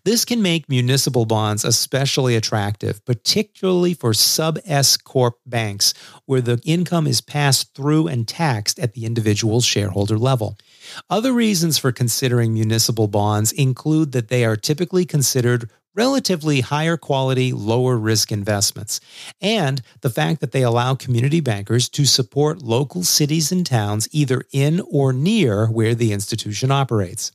This 0.05 0.25
can 0.25 0.43
make 0.43 0.69
municipal 0.69 1.25
bonds 1.25 1.65
especially 1.65 2.37
attractive, 2.37 3.05
particularly 3.05 3.95
for 3.95 4.15
sub 4.15 4.59
S 4.65 4.97
Corp 4.97 5.39
banks, 5.47 5.95
where 6.27 6.41
the 6.41 6.61
income 6.65 7.07
is 7.07 7.21
passed 7.21 7.75
through 7.75 8.09
and 8.09 8.29
taxed 8.29 8.79
at 8.79 8.95
the 8.95 9.05
individual 9.05 9.61
shareholder 9.61 10.19
level. 10.19 10.57
Other 11.09 11.33
reasons 11.33 11.79
for 11.79 11.93
considering 11.93 12.53
municipal 12.53 13.09
bonds 13.09 13.53
include 13.53 14.13
that 14.13 14.29
they 14.29 14.45
are 14.45 14.57
typically 14.57 15.05
considered 15.05 15.71
relatively 15.95 16.61
higher 16.61 16.97
quality, 16.97 17.53
lower 17.53 17.97
risk 17.97 18.33
investments, 18.33 19.01
and 19.41 19.81
the 20.01 20.11
fact 20.11 20.41
that 20.41 20.53
they 20.53 20.63
allow 20.63 20.95
community 20.95 21.41
bankers 21.41 21.89
to 21.89 22.05
support 22.05 22.63
local 22.63 23.05
cities 23.05 23.53
and 23.53 23.65
towns 23.65 24.09
either 24.11 24.43
in 24.53 24.81
or 24.91 25.13
near 25.13 25.67
where 25.69 25.95
the 25.95 26.13
institution 26.13 26.71
operates. 26.71 27.33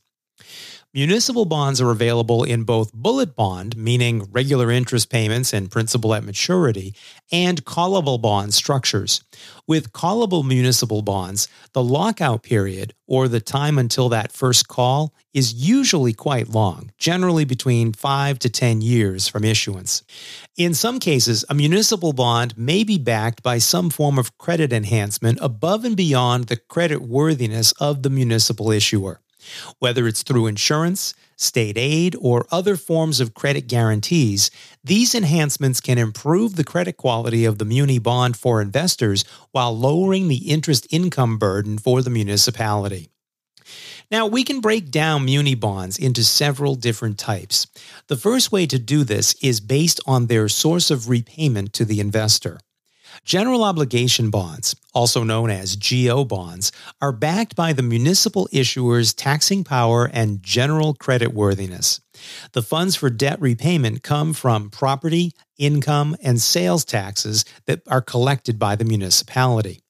Municipal 0.92 1.44
bonds 1.44 1.80
are 1.80 1.92
available 1.92 2.42
in 2.42 2.64
both 2.64 2.92
bullet 2.92 3.36
bond, 3.36 3.76
meaning 3.76 4.26
regular 4.32 4.72
interest 4.72 5.08
payments 5.08 5.52
and 5.52 5.70
principal 5.70 6.12
at 6.12 6.24
maturity, 6.24 6.92
and 7.30 7.64
callable 7.64 8.20
bond 8.20 8.52
structures. 8.52 9.22
With 9.68 9.92
callable 9.92 10.44
municipal 10.44 11.02
bonds, 11.02 11.46
the 11.74 11.82
lockout 11.82 12.42
period, 12.42 12.92
or 13.06 13.28
the 13.28 13.38
time 13.38 13.78
until 13.78 14.08
that 14.08 14.32
first 14.32 14.66
call, 14.66 15.14
is 15.32 15.54
usually 15.54 16.12
quite 16.12 16.48
long, 16.48 16.90
generally 16.98 17.44
between 17.44 17.92
5 17.92 18.40
to 18.40 18.50
10 18.50 18.80
years 18.80 19.28
from 19.28 19.44
issuance. 19.44 20.02
In 20.56 20.74
some 20.74 20.98
cases, 20.98 21.44
a 21.48 21.54
municipal 21.54 22.12
bond 22.12 22.58
may 22.58 22.82
be 22.82 22.98
backed 22.98 23.44
by 23.44 23.58
some 23.58 23.90
form 23.90 24.18
of 24.18 24.36
credit 24.38 24.72
enhancement 24.72 25.38
above 25.40 25.84
and 25.84 25.96
beyond 25.96 26.48
the 26.48 26.56
credit 26.56 27.00
worthiness 27.00 27.70
of 27.78 28.02
the 28.02 28.10
municipal 28.10 28.72
issuer. 28.72 29.20
Whether 29.78 30.06
it's 30.06 30.22
through 30.22 30.46
insurance, 30.46 31.14
state 31.36 31.78
aid, 31.78 32.16
or 32.20 32.46
other 32.50 32.76
forms 32.76 33.20
of 33.20 33.34
credit 33.34 33.66
guarantees, 33.66 34.50
these 34.84 35.14
enhancements 35.14 35.80
can 35.80 35.98
improve 35.98 36.56
the 36.56 36.64
credit 36.64 36.96
quality 36.96 37.44
of 37.44 37.58
the 37.58 37.64
muni 37.64 37.98
bond 37.98 38.36
for 38.36 38.60
investors 38.60 39.24
while 39.50 39.76
lowering 39.76 40.28
the 40.28 40.50
interest 40.50 40.86
income 40.90 41.38
burden 41.38 41.78
for 41.78 42.02
the 42.02 42.10
municipality. 42.10 43.10
Now, 44.10 44.26
we 44.26 44.42
can 44.42 44.60
break 44.60 44.90
down 44.90 45.24
muni 45.24 45.54
bonds 45.54 45.96
into 45.96 46.24
several 46.24 46.74
different 46.74 47.16
types. 47.16 47.68
The 48.08 48.16
first 48.16 48.50
way 48.50 48.66
to 48.66 48.78
do 48.78 49.04
this 49.04 49.34
is 49.40 49.60
based 49.60 50.00
on 50.04 50.26
their 50.26 50.48
source 50.48 50.90
of 50.90 51.08
repayment 51.08 51.72
to 51.74 51.84
the 51.84 52.00
investor. 52.00 52.58
General 53.24 53.64
obligation 53.64 54.30
bonds, 54.30 54.76
also 54.94 55.22
known 55.22 55.50
as 55.50 55.76
GO 55.76 56.24
bonds, 56.24 56.72
are 57.00 57.12
backed 57.12 57.56
by 57.56 57.72
the 57.72 57.82
municipal 57.82 58.48
issuer's 58.52 59.14
taxing 59.14 59.64
power 59.64 60.10
and 60.12 60.42
general 60.42 60.94
credit 60.94 61.32
worthiness. 61.32 62.00
The 62.52 62.62
funds 62.62 62.96
for 62.96 63.10
debt 63.10 63.40
repayment 63.40 64.02
come 64.02 64.32
from 64.32 64.70
property, 64.70 65.32
income, 65.58 66.16
and 66.22 66.40
sales 66.40 66.84
taxes 66.84 67.44
that 67.66 67.82
are 67.88 68.02
collected 68.02 68.58
by 68.58 68.76
the 68.76 68.84
municipality. 68.84 69.80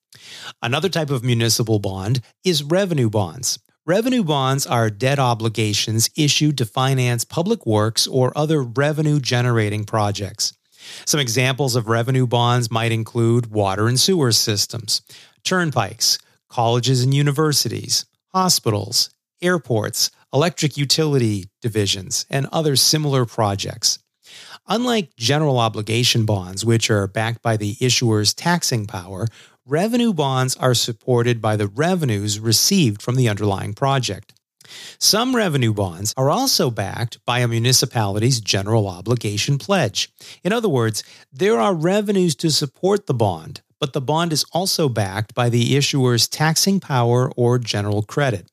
Another 0.61 0.89
type 0.89 1.09
of 1.09 1.23
municipal 1.23 1.79
bond 1.79 2.21
is 2.43 2.63
revenue 2.63 3.09
bonds. 3.09 3.59
Revenue 3.85 4.23
bonds 4.23 4.67
are 4.67 4.91
debt 4.91 5.17
obligations 5.17 6.09
issued 6.15 6.57
to 6.59 6.65
finance 6.65 7.25
public 7.25 7.65
works 7.65 8.05
or 8.05 8.31
other 8.37 8.61
revenue 8.61 9.19
generating 9.19 9.85
projects. 9.85 10.53
Some 11.05 11.19
examples 11.19 11.75
of 11.75 11.87
revenue 11.87 12.27
bonds 12.27 12.71
might 12.71 12.91
include 12.91 13.51
water 13.51 13.87
and 13.87 13.99
sewer 13.99 14.31
systems, 14.31 15.01
turnpikes, 15.43 16.17
colleges 16.49 17.03
and 17.03 17.13
universities, 17.13 18.05
hospitals, 18.33 19.09
airports, 19.41 20.11
electric 20.33 20.77
utility 20.77 21.45
divisions, 21.61 22.25
and 22.29 22.47
other 22.51 22.75
similar 22.75 23.25
projects. 23.25 23.99
Unlike 24.67 25.15
general 25.17 25.59
obligation 25.59 26.25
bonds, 26.25 26.63
which 26.63 26.89
are 26.89 27.07
backed 27.07 27.41
by 27.41 27.57
the 27.57 27.75
issuer's 27.81 28.33
taxing 28.33 28.85
power, 28.85 29.27
revenue 29.65 30.13
bonds 30.13 30.55
are 30.55 30.73
supported 30.73 31.41
by 31.41 31.55
the 31.55 31.67
revenues 31.67 32.39
received 32.39 33.01
from 33.01 33.15
the 33.15 33.27
underlying 33.27 33.73
project. 33.73 34.33
Some 34.99 35.35
revenue 35.35 35.73
bonds 35.73 36.13
are 36.17 36.29
also 36.29 36.69
backed 36.69 37.23
by 37.25 37.39
a 37.39 37.47
municipality's 37.47 38.39
general 38.39 38.87
obligation 38.87 39.57
pledge. 39.57 40.11
In 40.43 40.53
other 40.53 40.69
words, 40.69 41.03
there 41.31 41.59
are 41.59 41.73
revenues 41.73 42.35
to 42.35 42.51
support 42.51 43.07
the 43.07 43.13
bond, 43.13 43.61
but 43.79 43.93
the 43.93 44.01
bond 44.01 44.31
is 44.31 44.45
also 44.53 44.89
backed 44.89 45.33
by 45.33 45.49
the 45.49 45.75
issuer's 45.75 46.27
taxing 46.27 46.79
power 46.79 47.31
or 47.35 47.57
general 47.57 48.03
credit. 48.03 48.47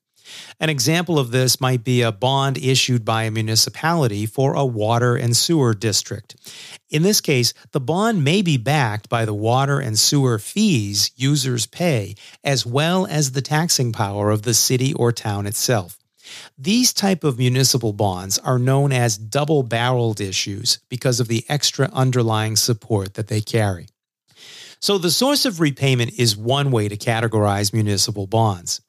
An 0.59 0.69
example 0.69 1.17
of 1.17 1.31
this 1.31 1.61
might 1.61 1.83
be 1.83 2.01
a 2.01 2.11
bond 2.11 2.57
issued 2.57 3.05
by 3.05 3.23
a 3.23 3.31
municipality 3.31 4.25
for 4.25 4.53
a 4.53 4.65
water 4.65 5.15
and 5.15 5.35
sewer 5.35 5.73
district. 5.73 6.35
In 6.89 7.03
this 7.03 7.21
case, 7.21 7.53
the 7.71 7.79
bond 7.79 8.23
may 8.23 8.41
be 8.41 8.57
backed 8.57 9.09
by 9.09 9.25
the 9.25 9.33
water 9.33 9.79
and 9.79 9.97
sewer 9.97 10.39
fees 10.39 11.11
users 11.15 11.65
pay, 11.65 12.15
as 12.43 12.65
well 12.65 13.05
as 13.07 13.31
the 13.31 13.41
taxing 13.41 13.91
power 13.91 14.31
of 14.31 14.43
the 14.43 14.53
city 14.53 14.93
or 14.93 15.11
town 15.11 15.45
itself. 15.45 15.98
These 16.57 16.93
type 16.93 17.23
of 17.23 17.37
municipal 17.37 17.93
bonds 17.93 18.37
are 18.39 18.59
known 18.59 18.91
as 18.91 19.17
double-barreled 19.17 20.21
issues 20.21 20.79
because 20.89 21.19
of 21.19 21.27
the 21.27 21.45
extra 21.49 21.89
underlying 21.93 22.55
support 22.55 23.15
that 23.15 23.27
they 23.27 23.41
carry. 23.41 23.87
So 24.79 24.97
the 24.97 25.11
source 25.11 25.45
of 25.45 25.59
repayment 25.59 26.17
is 26.17 26.37
one 26.37 26.71
way 26.71 26.87
to 26.87 26.97
categorize 26.97 27.73
municipal 27.73 28.27
bonds. 28.27 28.81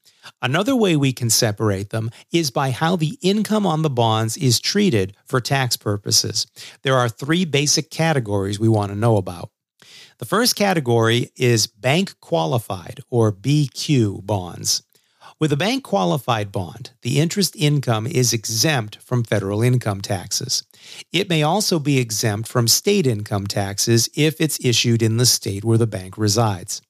Another 0.42 0.76
way 0.76 0.96
we 0.96 1.12
can 1.12 1.30
separate 1.30 1.90
them 1.90 2.10
is 2.30 2.50
by 2.50 2.70
how 2.70 2.96
the 2.96 3.18
income 3.22 3.66
on 3.66 3.82
the 3.82 3.90
bonds 3.90 4.36
is 4.36 4.60
treated 4.60 5.16
for 5.24 5.40
tax 5.40 5.76
purposes. 5.76 6.46
There 6.82 6.96
are 6.96 7.08
three 7.08 7.44
basic 7.44 7.90
categories 7.90 8.60
we 8.60 8.68
want 8.68 8.92
to 8.92 8.98
know 8.98 9.16
about. 9.16 9.50
The 10.18 10.26
first 10.26 10.54
category 10.54 11.30
is 11.36 11.66
bank 11.66 12.20
qualified 12.20 13.00
or 13.08 13.32
BQ 13.32 14.24
bonds. 14.24 14.82
With 15.40 15.54
a 15.54 15.56
bank 15.56 15.84
qualified 15.84 16.52
bond, 16.52 16.90
the 17.00 17.18
interest 17.18 17.56
income 17.56 18.06
is 18.06 18.34
exempt 18.34 18.98
from 19.00 19.24
federal 19.24 19.62
income 19.62 20.02
taxes. 20.02 20.64
It 21.12 21.30
may 21.30 21.42
also 21.42 21.78
be 21.78 21.96
exempt 21.96 22.46
from 22.46 22.68
state 22.68 23.06
income 23.06 23.46
taxes 23.46 24.10
if 24.14 24.38
it's 24.38 24.62
issued 24.62 25.00
in 25.00 25.16
the 25.16 25.24
state 25.24 25.64
where 25.64 25.78
the 25.78 25.86
bank 25.86 26.18
resides. 26.18 26.82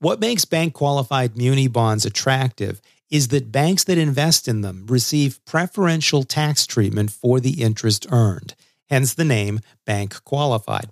What 0.00 0.18
makes 0.18 0.44
bank 0.44 0.74
qualified 0.74 1.36
muni 1.36 1.68
bonds 1.68 2.04
attractive 2.04 2.82
is 3.08 3.28
that 3.28 3.52
banks 3.52 3.84
that 3.84 3.98
invest 3.98 4.48
in 4.48 4.62
them 4.62 4.86
receive 4.88 5.44
preferential 5.44 6.24
tax 6.24 6.66
treatment 6.66 7.12
for 7.12 7.38
the 7.38 7.62
interest 7.62 8.04
earned, 8.10 8.56
hence 8.90 9.14
the 9.14 9.24
name 9.24 9.60
bank 9.84 10.24
qualified. 10.24 10.90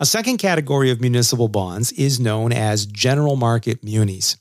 A 0.00 0.06
second 0.06 0.38
category 0.38 0.90
of 0.90 1.02
municipal 1.02 1.48
bonds 1.48 1.92
is 1.92 2.18
known 2.18 2.50
as 2.50 2.86
general 2.86 3.36
market 3.36 3.84
munis. 3.84 4.38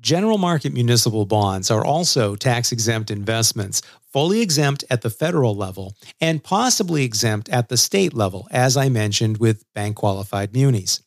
General 0.00 0.38
market 0.38 0.72
municipal 0.72 1.24
bonds 1.24 1.70
are 1.70 1.84
also 1.84 2.36
tax 2.36 2.72
exempt 2.72 3.10
investments, 3.10 3.82
fully 4.12 4.40
exempt 4.40 4.84
at 4.90 5.02
the 5.02 5.10
federal 5.10 5.54
level 5.54 5.94
and 6.20 6.42
possibly 6.42 7.04
exempt 7.04 7.48
at 7.48 7.68
the 7.68 7.76
state 7.76 8.14
level, 8.14 8.48
as 8.50 8.76
I 8.76 8.88
mentioned 8.88 9.38
with 9.38 9.64
bank 9.74 9.96
qualified 9.96 10.52
munis. 10.52 11.02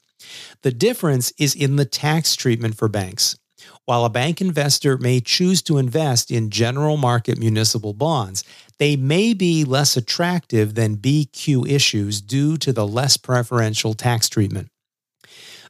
The 0.61 0.71
difference 0.71 1.31
is 1.37 1.55
in 1.55 1.75
the 1.75 1.85
tax 1.85 2.35
treatment 2.35 2.75
for 2.75 2.87
banks. 2.87 3.37
While 3.85 4.05
a 4.05 4.09
bank 4.09 4.41
investor 4.41 4.97
may 4.97 5.19
choose 5.19 5.61
to 5.63 5.79
invest 5.79 6.29
in 6.29 6.51
general 6.51 6.97
market 6.97 7.39
municipal 7.39 7.93
bonds, 7.93 8.43
they 8.77 8.95
may 8.95 9.33
be 9.33 9.65
less 9.65 9.97
attractive 9.97 10.75
than 10.75 10.97
BQ 10.97 11.67
issues 11.67 12.21
due 12.21 12.57
to 12.57 12.71
the 12.71 12.87
less 12.87 13.17
preferential 13.17 13.93
tax 13.93 14.29
treatment. 14.29 14.69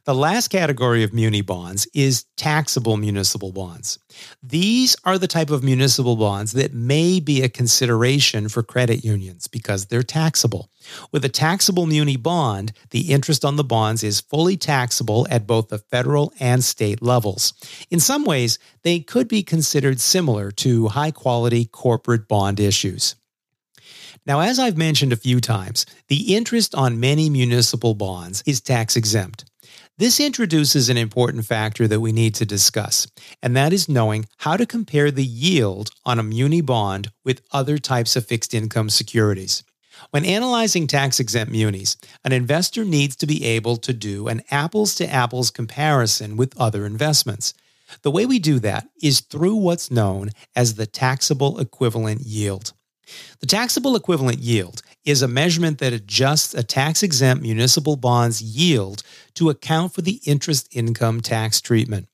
The 0.04 0.14
last 0.14 0.48
category 0.48 1.02
of 1.02 1.12
muni 1.12 1.42
bonds 1.42 1.86
is 1.92 2.24
taxable 2.38 2.96
municipal 2.96 3.52
bonds. 3.52 3.98
These 4.42 4.96
are 5.04 5.18
the 5.18 5.26
type 5.26 5.50
of 5.50 5.62
municipal 5.62 6.16
bonds 6.16 6.52
that 6.52 6.72
may 6.72 7.20
be 7.20 7.42
a 7.42 7.50
consideration 7.50 8.48
for 8.48 8.62
credit 8.62 9.04
unions 9.04 9.46
because 9.46 9.86
they're 9.86 10.02
taxable. 10.02 10.70
With 11.12 11.22
a 11.26 11.28
taxable 11.28 11.86
muni 11.86 12.16
bond, 12.16 12.72
the 12.90 13.12
interest 13.12 13.44
on 13.44 13.56
the 13.56 13.64
bonds 13.64 14.02
is 14.02 14.22
fully 14.22 14.56
taxable 14.56 15.26
at 15.30 15.46
both 15.46 15.68
the 15.68 15.78
federal 15.78 16.32
and 16.40 16.64
state 16.64 17.02
levels. 17.02 17.52
In 17.90 18.00
some 18.00 18.24
ways, 18.24 18.58
they 18.82 19.00
could 19.00 19.28
be 19.28 19.42
considered 19.42 20.00
similar 20.00 20.50
to 20.52 20.88
high 20.88 21.10
quality 21.10 21.66
corporate 21.66 22.26
bond 22.26 22.58
issues. 22.58 23.16
Now, 24.24 24.40
as 24.40 24.58
I've 24.58 24.76
mentioned 24.78 25.12
a 25.12 25.16
few 25.16 25.40
times, 25.40 25.84
the 26.08 26.34
interest 26.34 26.74
on 26.74 27.00
many 27.00 27.28
municipal 27.28 27.94
bonds 27.94 28.42
is 28.46 28.60
tax 28.60 28.96
exempt. 28.96 29.49
This 30.00 30.18
introduces 30.18 30.88
an 30.88 30.96
important 30.96 31.44
factor 31.44 31.86
that 31.86 32.00
we 32.00 32.10
need 32.10 32.34
to 32.36 32.46
discuss, 32.46 33.06
and 33.42 33.54
that 33.54 33.70
is 33.70 33.86
knowing 33.86 34.24
how 34.38 34.56
to 34.56 34.64
compare 34.64 35.10
the 35.10 35.22
yield 35.22 35.90
on 36.06 36.18
a 36.18 36.22
muni 36.22 36.62
bond 36.62 37.12
with 37.22 37.42
other 37.52 37.76
types 37.76 38.16
of 38.16 38.24
fixed 38.24 38.54
income 38.54 38.88
securities. 38.88 39.62
When 40.08 40.24
analyzing 40.24 40.86
tax 40.86 41.20
exempt 41.20 41.52
munis, 41.52 41.98
an 42.24 42.32
investor 42.32 42.82
needs 42.82 43.14
to 43.16 43.26
be 43.26 43.44
able 43.44 43.76
to 43.76 43.92
do 43.92 44.26
an 44.28 44.40
apples 44.50 44.94
to 44.94 45.06
apples 45.06 45.50
comparison 45.50 46.38
with 46.38 46.58
other 46.58 46.86
investments. 46.86 47.52
The 48.00 48.10
way 48.10 48.24
we 48.24 48.38
do 48.38 48.58
that 48.60 48.88
is 49.02 49.20
through 49.20 49.56
what's 49.56 49.90
known 49.90 50.30
as 50.56 50.76
the 50.76 50.86
taxable 50.86 51.58
equivalent 51.58 52.22
yield. 52.22 52.72
The 53.40 53.46
taxable 53.46 53.96
equivalent 53.96 54.38
yield 54.38 54.82
is 55.04 55.22
a 55.22 55.28
measurement 55.28 55.78
that 55.78 55.92
adjusts 55.92 56.54
a 56.54 56.62
tax 56.62 57.02
exempt 57.02 57.42
municipal 57.42 57.96
bond's 57.96 58.42
yield 58.42 59.02
to 59.34 59.50
account 59.50 59.94
for 59.94 60.02
the 60.02 60.20
interest 60.26 60.68
income 60.72 61.20
tax 61.20 61.60
treatment. 61.60 62.08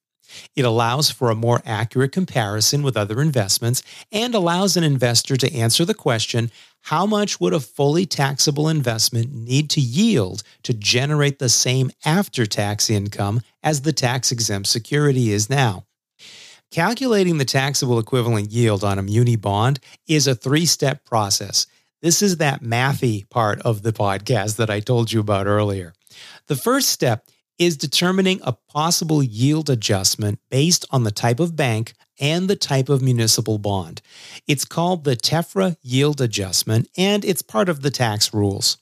It 0.54 0.64
allows 0.64 1.10
for 1.10 1.30
a 1.30 1.36
more 1.36 1.62
accurate 1.64 2.12
comparison 2.12 2.82
with 2.82 2.96
other 2.96 3.20
investments 3.20 3.82
and 4.12 4.34
allows 4.34 4.76
an 4.76 4.84
investor 4.84 5.36
to 5.36 5.54
answer 5.54 5.84
the 5.84 5.94
question 5.94 6.50
how 6.82 7.06
much 7.06 7.40
would 7.40 7.52
a 7.52 7.60
fully 7.60 8.06
taxable 8.06 8.68
investment 8.68 9.32
need 9.32 9.70
to 9.70 9.80
yield 9.80 10.42
to 10.62 10.72
generate 10.72 11.38
the 11.38 11.48
same 11.48 11.90
after 12.04 12.46
tax 12.46 12.88
income 12.88 13.40
as 13.62 13.82
the 13.82 13.92
tax 13.92 14.30
exempt 14.30 14.68
security 14.68 15.32
is 15.32 15.50
now? 15.50 15.85
Calculating 16.70 17.38
the 17.38 17.44
taxable 17.44 17.98
equivalent 17.98 18.50
yield 18.50 18.82
on 18.82 18.98
a 18.98 19.02
muni 19.02 19.36
bond 19.36 19.78
is 20.08 20.26
a 20.26 20.34
three 20.34 20.66
step 20.66 21.04
process. 21.04 21.66
This 22.02 22.22
is 22.22 22.36
that 22.36 22.62
mathy 22.62 23.28
part 23.30 23.60
of 23.60 23.82
the 23.82 23.92
podcast 23.92 24.56
that 24.56 24.68
I 24.68 24.80
told 24.80 25.12
you 25.12 25.20
about 25.20 25.46
earlier. 25.46 25.94
The 26.48 26.56
first 26.56 26.88
step 26.88 27.26
is 27.58 27.76
determining 27.76 28.40
a 28.42 28.52
possible 28.52 29.22
yield 29.22 29.70
adjustment 29.70 30.38
based 30.50 30.84
on 30.90 31.04
the 31.04 31.10
type 31.10 31.40
of 31.40 31.56
bank 31.56 31.94
and 32.20 32.48
the 32.48 32.56
type 32.56 32.88
of 32.88 33.00
municipal 33.00 33.58
bond. 33.58 34.02
It's 34.46 34.64
called 34.64 35.04
the 35.04 35.16
TEFRA 35.16 35.76
yield 35.82 36.20
adjustment, 36.20 36.88
and 36.96 37.24
it's 37.24 37.42
part 37.42 37.68
of 37.68 37.82
the 37.82 37.90
tax 37.90 38.34
rules. 38.34 38.78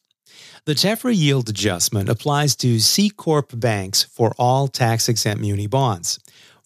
The 0.64 0.74
TEFRA 0.74 1.14
yield 1.14 1.48
adjustment 1.48 2.08
applies 2.08 2.56
to 2.56 2.80
C 2.80 3.10
Corp 3.10 3.58
banks 3.58 4.02
for 4.02 4.34
all 4.38 4.66
tax 4.68 5.08
exempt 5.08 5.40
muni 5.40 5.66
bonds. 5.66 6.18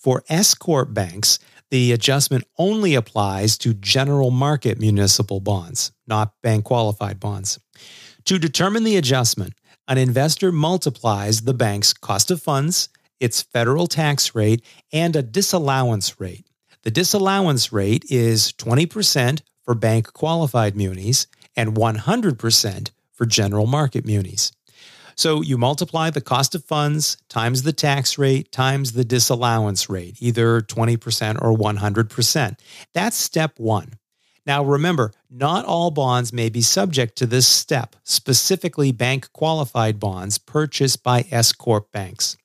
For 0.09 0.25
S 0.31 0.55
Corp 0.55 0.95
banks, 0.95 1.39
the 1.71 1.93
adjustment 1.93 2.45
only 2.57 2.95
applies 2.95 3.59
to 3.59 3.75
general 3.75 4.31
market 4.31 4.81
municipal 4.81 5.39
bonds, 5.39 5.93
not 6.07 6.33
bank 6.43 6.65
qualified 6.65 7.21
bonds. 7.21 7.59
To 8.25 8.39
determine 8.39 8.85
the 8.85 8.97
adjustment, 8.97 9.53
an 9.87 9.99
investor 9.99 10.51
multiplies 10.51 11.43
the 11.43 11.53
bank's 11.53 11.93
cost 11.93 12.31
of 12.31 12.41
funds, 12.41 12.89
its 13.21 13.43
federal 13.43 13.87
tax 13.87 14.35
rate, 14.35 14.65
and 14.95 15.15
a 15.15 15.23
disallowance 15.23 16.19
rate. 16.19 16.47
The 16.85 16.91
disallowance 16.91 17.71
rate 17.71 18.07
is 18.09 18.55
20% 18.55 19.43
for 19.61 19.75
bank 19.75 20.15
qualified 20.15 20.75
munis 20.75 21.27
and 21.55 21.77
100% 21.77 22.91
for 23.13 23.27
general 23.27 23.67
market 23.67 24.07
munis. 24.07 24.53
So 25.19 25.43
you 25.43 25.59
multiply 25.59 26.11
the 26.11 26.21
cost 26.21 26.55
of 26.55 26.65
funds 26.65 27.17
times 27.29 27.65
the 27.65 27.73
tax 27.73 28.19
rate 28.19 28.53
times 28.53 28.93
the 28.93 29.05
disallowance 29.05 29.91
rate, 29.91 30.17
either 30.21 30.61
20% 30.61 31.43
or 31.43 31.59
100%. 31.59 32.59
That's 32.95 33.17
step 33.17 33.59
one. 33.59 33.95
Now 34.47 34.65
remember, 34.65 35.11
not 35.29 35.65
all 35.65 35.91
bonds 35.91 36.33
may 36.33 36.51
be 36.51 36.61
subject 36.61 37.19
to 37.19 37.27
this 37.27 37.49
step, 37.49 37.97
specifically 38.05 38.93
bank 38.93 39.33
qualified 39.33 39.99
bonds 39.99 40.39
purchased 40.39 41.03
by 41.03 41.25
S 41.33 41.53
Corp 41.53 41.91
banks. 41.91 42.37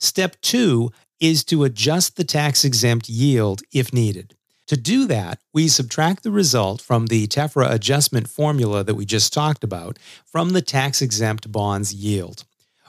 Step 0.00 0.40
two 0.40 0.90
is 1.20 1.44
to 1.44 1.62
adjust 1.62 2.16
the 2.16 2.24
tax 2.24 2.64
exempt 2.64 3.08
yield 3.08 3.62
if 3.72 3.92
needed. 3.92 4.34
To 4.66 4.76
do 4.76 5.06
that, 5.06 5.38
we 5.54 5.68
subtract 5.68 6.24
the 6.24 6.32
result 6.32 6.82
from 6.82 7.06
the 7.06 7.28
TEFRA 7.28 7.70
adjustment 7.70 8.28
formula 8.28 8.82
that 8.82 8.96
we 8.96 9.04
just 9.04 9.32
talked 9.32 9.62
about 9.62 9.96
from 10.24 10.50
the 10.50 10.62
tax 10.62 11.00
exempt 11.00 11.52
bond's 11.52 11.94
yield. 11.94 12.42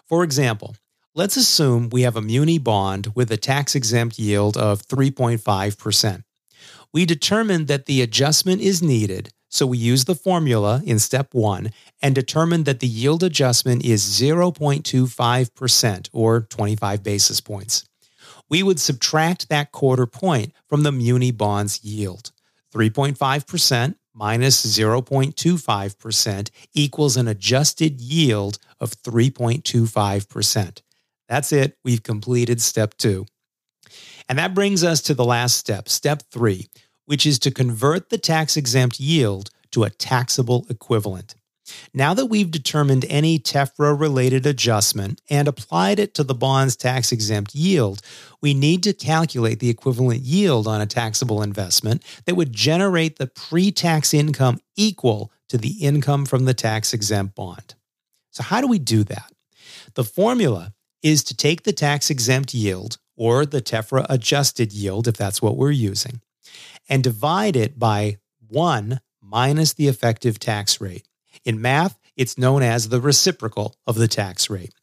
For 0.07 0.23
example, 0.23 0.75
let's 1.13 1.37
assume 1.37 1.89
we 1.89 2.01
have 2.01 2.15
a 2.15 2.21
muni 2.21 2.57
bond 2.57 3.11
with 3.13 3.31
a 3.31 3.37
tax 3.37 3.75
exempt 3.75 4.17
yield 4.17 4.57
of 4.57 4.87
3.5%. 4.87 6.23
We 6.91 7.05
determine 7.05 7.67
that 7.67 7.85
the 7.85 8.01
adjustment 8.01 8.61
is 8.61 8.81
needed, 8.81 9.29
so 9.47 9.67
we 9.67 9.77
use 9.77 10.05
the 10.05 10.15
formula 10.15 10.81
in 10.83 10.97
step 10.97 11.27
one 11.31 11.69
and 12.01 12.15
determine 12.15 12.63
that 12.63 12.79
the 12.79 12.87
yield 12.87 13.21
adjustment 13.21 13.85
is 13.85 14.03
0.25% 14.03 16.09
or 16.11 16.41
25 16.41 17.03
basis 17.03 17.39
points 17.39 17.83
we 18.49 18.63
would 18.63 18.79
subtract 18.79 19.49
that 19.49 19.71
quarter 19.71 20.05
point 20.05 20.53
from 20.67 20.83
the 20.83 20.91
muni 20.91 21.31
bonds 21.31 21.83
yield. 21.83 22.31
3.5% 22.73 23.95
minus 24.13 24.65
0.25% 24.65 26.49
equals 26.73 27.17
an 27.17 27.27
adjusted 27.27 28.01
yield 28.01 28.57
of 28.79 28.91
3.25%. 29.03 30.81
That's 31.29 31.51
it. 31.51 31.77
We've 31.83 32.03
completed 32.03 32.61
step 32.61 32.95
two. 32.97 33.25
And 34.29 34.37
that 34.39 34.53
brings 34.53 34.83
us 34.83 35.01
to 35.03 35.13
the 35.13 35.25
last 35.25 35.57
step, 35.57 35.87
step 35.87 36.23
three, 36.31 36.67
which 37.05 37.25
is 37.25 37.39
to 37.39 37.51
convert 37.51 38.09
the 38.09 38.17
tax 38.17 38.57
exempt 38.57 38.99
yield 38.99 39.49
to 39.71 39.83
a 39.83 39.89
taxable 39.89 40.65
equivalent. 40.69 41.35
Now 41.93 42.13
that 42.13 42.27
we've 42.27 42.51
determined 42.51 43.05
any 43.09 43.39
TEFRA 43.39 43.99
related 43.99 44.45
adjustment 44.45 45.21
and 45.29 45.47
applied 45.47 45.99
it 45.99 46.13
to 46.15 46.23
the 46.23 46.35
bond's 46.35 46.75
tax 46.75 47.11
exempt 47.11 47.55
yield, 47.55 48.01
we 48.41 48.53
need 48.53 48.83
to 48.83 48.93
calculate 48.93 49.59
the 49.59 49.69
equivalent 49.69 50.21
yield 50.21 50.67
on 50.67 50.81
a 50.81 50.85
taxable 50.85 51.41
investment 51.41 52.03
that 52.25 52.35
would 52.35 52.53
generate 52.53 53.17
the 53.17 53.27
pre 53.27 53.71
tax 53.71 54.13
income 54.13 54.59
equal 54.75 55.31
to 55.49 55.57
the 55.57 55.73
income 55.81 56.25
from 56.25 56.45
the 56.45 56.53
tax 56.53 56.93
exempt 56.93 57.35
bond. 57.35 57.75
So, 58.31 58.43
how 58.43 58.61
do 58.61 58.67
we 58.67 58.79
do 58.79 59.03
that? 59.05 59.31
The 59.95 60.03
formula 60.03 60.73
is 61.01 61.23
to 61.25 61.35
take 61.35 61.63
the 61.63 61.73
tax 61.73 62.09
exempt 62.09 62.53
yield, 62.53 62.97
or 63.15 63.45
the 63.45 63.61
TEFRA 63.61 64.05
adjusted 64.09 64.73
yield, 64.73 65.07
if 65.07 65.15
that's 65.15 65.41
what 65.41 65.57
we're 65.57 65.71
using, 65.71 66.21
and 66.89 67.03
divide 67.03 67.55
it 67.55 67.79
by 67.79 68.17
1 68.47 68.99
minus 69.21 69.73
the 69.73 69.87
effective 69.87 70.39
tax 70.39 70.79
rate. 70.79 71.06
In 71.47 71.61
math, 71.61 71.97
it's 72.17 72.37
known 72.37 72.61
as 72.61 72.89
the 72.89 72.99
reciprocal 72.99 73.77
of 73.87 73.95
the 73.95 74.09
tax 74.09 74.49
rate. 74.49 74.73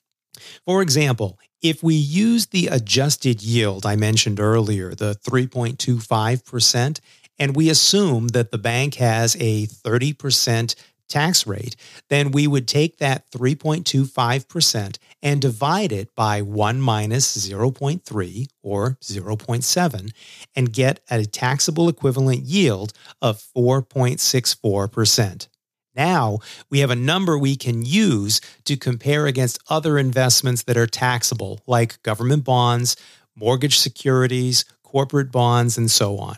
For 0.65 0.81
example, 0.81 1.39
if 1.61 1.83
we 1.83 1.95
use 1.95 2.47
the 2.47 2.69
adjusted 2.69 3.43
yield 3.43 3.85
I 3.85 3.97
mentioned 3.97 4.41
earlier, 4.41 4.95
the 4.95 5.15
3.25%, 5.15 7.01
and 7.39 7.55
we 7.55 7.69
assume 7.69 8.29
that 8.29 8.51
the 8.51 8.57
bank 8.57 8.95
has 8.95 9.37
a 9.39 9.67
30% 9.67 10.75
tax 11.07 11.47
rate, 11.47 11.77
then 12.09 12.31
we 12.31 12.47
would 12.47 12.67
take 12.67 12.97
that 12.97 13.31
3.25% 13.31 14.97
and 15.23 15.43
divide 15.43 15.93
it 15.93 16.17
by 16.17 16.41
1 16.41 16.81
minus 16.81 17.37
0.3 17.37 18.47
or 18.63 18.97
0.7 19.03 20.13
and 20.57 20.73
get 20.73 21.01
a 21.11 21.27
taxable 21.27 21.91
equivalent 21.91 22.41
yield 22.45 22.95
of 23.21 23.45
4.64%. 23.55 25.49
Now 25.95 26.39
we 26.71 26.81
have 26.81 26.91
a 26.91 26.97
number 26.97 27.39
we 27.39 27.57
can 27.57 27.85
use 27.85 28.41
to 28.65 28.77
compare 28.77 29.27
against 29.27 29.59
other 29.69 29.99
investments 29.99 30.63
that 30.65 30.77
are 30.77 30.87
taxable, 30.87 31.61
like 31.67 32.03
government 32.03 32.45
bonds, 32.45 32.97
mortgage 33.37 33.79
securities, 33.79 34.65
corporate 34.83 35.33
bonds, 35.33 35.77
and 35.79 35.91
so 35.91 36.19
on. 36.19 36.37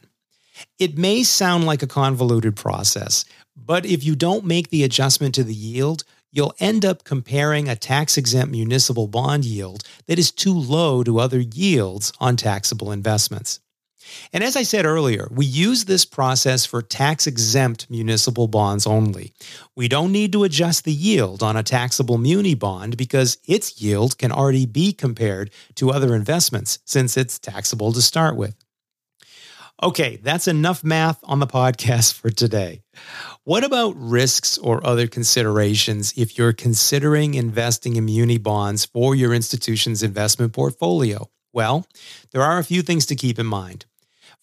It 0.78 0.96
may 0.96 1.22
sound 1.22 1.64
like 1.64 1.82
a 1.82 1.86
convoluted 1.86 2.56
process, 2.56 3.24
but 3.54 3.84
if 3.84 4.04
you 4.04 4.16
don't 4.16 4.44
make 4.44 4.70
the 4.70 4.84
adjustment 4.84 5.34
to 5.34 5.44
the 5.44 5.54
yield, 5.54 6.04
you'll 6.32 6.54
end 6.60 6.84
up 6.84 7.04
comparing 7.04 7.68
a 7.68 7.76
tax 7.76 8.16
exempt 8.16 8.50
municipal 8.50 9.06
bond 9.06 9.44
yield 9.44 9.82
that 10.06 10.18
is 10.18 10.30
too 10.30 10.54
low 10.54 11.02
to 11.02 11.18
other 11.18 11.40
yields 11.40 12.12
on 12.20 12.36
taxable 12.36 12.92
investments. 12.92 13.60
And 14.32 14.44
as 14.44 14.56
I 14.56 14.62
said 14.62 14.84
earlier, 14.84 15.28
we 15.30 15.46
use 15.46 15.84
this 15.84 16.04
process 16.04 16.66
for 16.66 16.82
tax 16.82 17.26
exempt 17.26 17.90
municipal 17.90 18.48
bonds 18.48 18.86
only. 18.86 19.32
We 19.74 19.88
don't 19.88 20.12
need 20.12 20.32
to 20.32 20.44
adjust 20.44 20.84
the 20.84 20.92
yield 20.92 21.42
on 21.42 21.56
a 21.56 21.62
taxable 21.62 22.18
muni 22.18 22.54
bond 22.54 22.96
because 22.96 23.38
its 23.46 23.80
yield 23.80 24.18
can 24.18 24.32
already 24.32 24.66
be 24.66 24.92
compared 24.92 25.50
to 25.76 25.90
other 25.90 26.14
investments 26.14 26.78
since 26.84 27.16
it's 27.16 27.38
taxable 27.38 27.92
to 27.92 28.02
start 28.02 28.36
with. 28.36 28.54
Okay, 29.82 30.16
that's 30.22 30.48
enough 30.48 30.82
math 30.82 31.20
on 31.24 31.38
the 31.38 31.46
podcast 31.46 32.14
for 32.14 32.30
today. 32.30 32.80
What 33.44 33.62
about 33.62 33.94
risks 33.96 34.56
or 34.56 34.84
other 34.86 35.06
considerations 35.06 36.14
if 36.16 36.38
you're 36.38 36.54
considering 36.54 37.34
investing 37.34 37.96
in 37.96 38.06
muni 38.06 38.38
bonds 38.38 38.86
for 38.86 39.14
your 39.14 39.34
institution's 39.34 40.02
investment 40.02 40.54
portfolio? 40.54 41.28
Well, 41.52 41.86
there 42.32 42.42
are 42.42 42.58
a 42.58 42.64
few 42.64 42.80
things 42.80 43.04
to 43.06 43.16
keep 43.16 43.38
in 43.38 43.46
mind. 43.46 43.84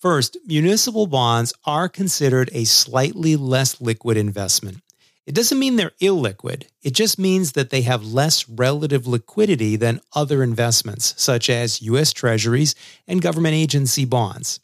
First, 0.03 0.35
municipal 0.45 1.07
bonds 1.07 1.53
are 1.63 1.87
considered 1.87 2.49
a 2.51 2.65
slightly 2.65 3.37
less 3.37 3.79
liquid 3.79 4.17
investment. 4.17 4.81
It 5.25 5.33
doesn't 5.33 5.57
mean 5.57 5.77
they're 5.77 5.91
illiquid, 6.01 6.65
it 6.81 6.91
just 6.91 7.17
means 7.17 7.53
that 7.53 7.69
they 7.69 7.83
have 7.83 8.03
less 8.03 8.49
relative 8.49 9.07
liquidity 9.07 9.77
than 9.77 10.01
other 10.13 10.43
investments, 10.43 11.13
such 11.15 11.49
as 11.49 11.81
U.S. 11.83 12.11
Treasuries 12.11 12.75
and 13.07 13.21
government 13.21 13.55
agency 13.55 14.03
bonds. 14.03 14.59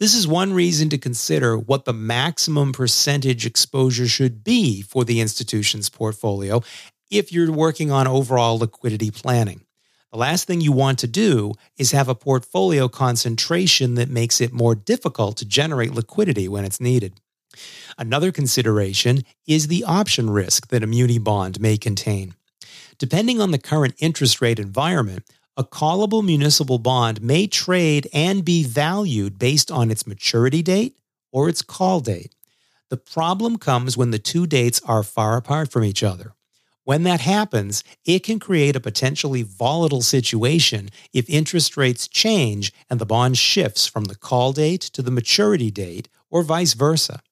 This 0.00 0.16
is 0.16 0.26
one 0.26 0.52
reason 0.52 0.88
to 0.88 0.98
consider 0.98 1.56
what 1.56 1.84
the 1.84 1.92
maximum 1.92 2.72
percentage 2.72 3.46
exposure 3.46 4.08
should 4.08 4.42
be 4.42 4.82
for 4.82 5.04
the 5.04 5.20
institution's 5.20 5.90
portfolio 5.90 6.60
if 7.08 7.30
you're 7.30 7.52
working 7.52 7.92
on 7.92 8.08
overall 8.08 8.58
liquidity 8.58 9.12
planning. 9.12 9.64
The 10.12 10.18
last 10.18 10.46
thing 10.46 10.60
you 10.60 10.72
want 10.72 10.98
to 10.98 11.06
do 11.06 11.54
is 11.78 11.92
have 11.92 12.08
a 12.08 12.14
portfolio 12.14 12.86
concentration 12.86 13.94
that 13.94 14.10
makes 14.10 14.42
it 14.42 14.52
more 14.52 14.74
difficult 14.74 15.38
to 15.38 15.46
generate 15.46 15.94
liquidity 15.94 16.48
when 16.48 16.66
it's 16.66 16.80
needed. 16.80 17.14
Another 17.96 18.30
consideration 18.30 19.22
is 19.46 19.68
the 19.68 19.84
option 19.84 20.28
risk 20.28 20.68
that 20.68 20.82
a 20.82 20.86
muni 20.86 21.18
bond 21.18 21.60
may 21.60 21.78
contain. 21.78 22.34
Depending 22.98 23.40
on 23.40 23.52
the 23.52 23.58
current 23.58 23.94
interest 23.98 24.42
rate 24.42 24.58
environment, 24.58 25.24
a 25.56 25.64
callable 25.64 26.24
municipal 26.24 26.78
bond 26.78 27.22
may 27.22 27.46
trade 27.46 28.06
and 28.12 28.44
be 28.44 28.64
valued 28.64 29.38
based 29.38 29.70
on 29.70 29.90
its 29.90 30.06
maturity 30.06 30.62
date 30.62 30.98
or 31.30 31.48
its 31.48 31.62
call 31.62 32.00
date. 32.00 32.34
The 32.90 32.98
problem 32.98 33.56
comes 33.56 33.96
when 33.96 34.10
the 34.10 34.18
two 34.18 34.46
dates 34.46 34.80
are 34.84 35.02
far 35.02 35.38
apart 35.38 35.72
from 35.72 35.84
each 35.84 36.02
other. 36.02 36.34
When 36.84 37.04
that 37.04 37.20
happens, 37.20 37.84
it 38.04 38.24
can 38.24 38.40
create 38.40 38.74
a 38.74 38.80
potentially 38.80 39.42
volatile 39.42 40.02
situation 40.02 40.88
if 41.12 41.30
interest 41.30 41.76
rates 41.76 42.08
change 42.08 42.72
and 42.90 42.98
the 42.98 43.06
bond 43.06 43.38
shifts 43.38 43.86
from 43.86 44.04
the 44.04 44.16
call 44.16 44.52
date 44.52 44.80
to 44.80 45.02
the 45.02 45.12
maturity 45.12 45.70
date 45.70 46.08
or 46.28 46.42
vice 46.42 46.74
versa. 46.74 47.22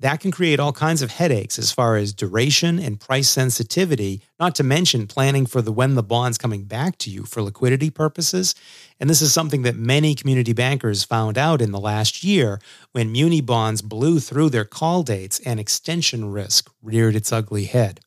That 0.00 0.20
can 0.20 0.30
create 0.30 0.60
all 0.60 0.72
kinds 0.72 1.02
of 1.02 1.10
headaches 1.10 1.58
as 1.58 1.72
far 1.72 1.96
as 1.96 2.14
duration 2.14 2.78
and 2.78 3.00
price 3.00 3.28
sensitivity, 3.28 4.22
not 4.38 4.54
to 4.54 4.62
mention 4.62 5.08
planning 5.08 5.44
for 5.44 5.60
the 5.60 5.72
when 5.72 5.96
the 5.96 6.04
bond's 6.04 6.38
coming 6.38 6.64
back 6.64 6.96
to 6.98 7.10
you 7.10 7.24
for 7.24 7.42
liquidity 7.42 7.90
purposes. 7.90 8.54
And 9.00 9.10
this 9.10 9.20
is 9.20 9.34
something 9.34 9.62
that 9.62 9.76
many 9.76 10.14
community 10.14 10.52
bankers 10.52 11.02
found 11.02 11.36
out 11.36 11.60
in 11.60 11.72
the 11.72 11.80
last 11.80 12.22
year 12.22 12.60
when 12.92 13.12
muni 13.12 13.40
bonds 13.40 13.82
blew 13.82 14.20
through 14.20 14.50
their 14.50 14.64
call 14.64 15.02
dates 15.02 15.40
and 15.40 15.58
extension 15.58 16.30
risk 16.30 16.70
reared 16.80 17.16
its 17.16 17.32
ugly 17.32 17.64
head. 17.64 18.00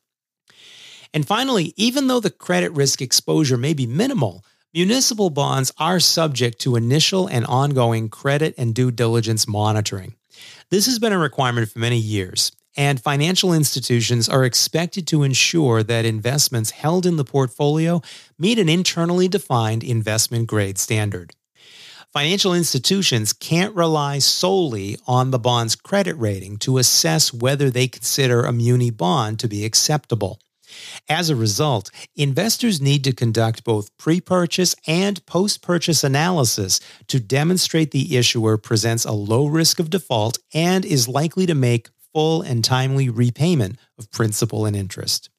And 1.14 1.26
finally, 1.26 1.74
even 1.76 2.06
though 2.06 2.20
the 2.20 2.30
credit 2.30 2.72
risk 2.72 3.02
exposure 3.02 3.58
may 3.58 3.74
be 3.74 3.86
minimal, 3.86 4.44
municipal 4.72 5.30
bonds 5.30 5.72
are 5.78 6.00
subject 6.00 6.58
to 6.60 6.76
initial 6.76 7.26
and 7.26 7.44
ongoing 7.46 8.08
credit 8.08 8.54
and 8.56 8.74
due 8.74 8.90
diligence 8.90 9.46
monitoring. 9.46 10.14
This 10.70 10.86
has 10.86 10.98
been 10.98 11.12
a 11.12 11.18
requirement 11.18 11.68
for 11.70 11.78
many 11.78 11.98
years, 11.98 12.52
and 12.76 12.98
financial 12.98 13.52
institutions 13.52 14.28
are 14.28 14.44
expected 14.44 15.06
to 15.08 15.22
ensure 15.22 15.82
that 15.82 16.06
investments 16.06 16.70
held 16.70 17.04
in 17.04 17.16
the 17.16 17.24
portfolio 17.24 18.00
meet 18.38 18.58
an 18.58 18.70
internally 18.70 19.28
defined 19.28 19.84
investment 19.84 20.46
grade 20.46 20.78
standard. 20.78 21.34
Financial 22.12 22.54
institutions 22.54 23.32
can't 23.32 23.74
rely 23.74 24.18
solely 24.18 24.98
on 25.06 25.30
the 25.30 25.38
bond's 25.38 25.76
credit 25.76 26.14
rating 26.14 26.58
to 26.58 26.78
assess 26.78 27.32
whether 27.32 27.70
they 27.70 27.88
consider 27.88 28.44
a 28.44 28.52
muni 28.52 28.90
bond 28.90 29.38
to 29.40 29.48
be 29.48 29.64
acceptable. 29.64 30.38
As 31.08 31.30
a 31.30 31.36
result, 31.36 31.90
investors 32.16 32.80
need 32.80 33.04
to 33.04 33.12
conduct 33.12 33.64
both 33.64 33.96
pre 33.96 34.20
purchase 34.20 34.74
and 34.86 35.24
post 35.26 35.62
purchase 35.62 36.04
analysis 36.04 36.80
to 37.08 37.20
demonstrate 37.20 37.90
the 37.90 38.16
issuer 38.16 38.56
presents 38.58 39.04
a 39.04 39.12
low 39.12 39.46
risk 39.46 39.78
of 39.78 39.90
default 39.90 40.38
and 40.54 40.84
is 40.84 41.08
likely 41.08 41.46
to 41.46 41.54
make 41.54 41.88
full 42.12 42.42
and 42.42 42.64
timely 42.64 43.08
repayment 43.08 43.78
of 43.98 44.10
principal 44.10 44.66
and 44.66 44.76
interest. 44.76 45.30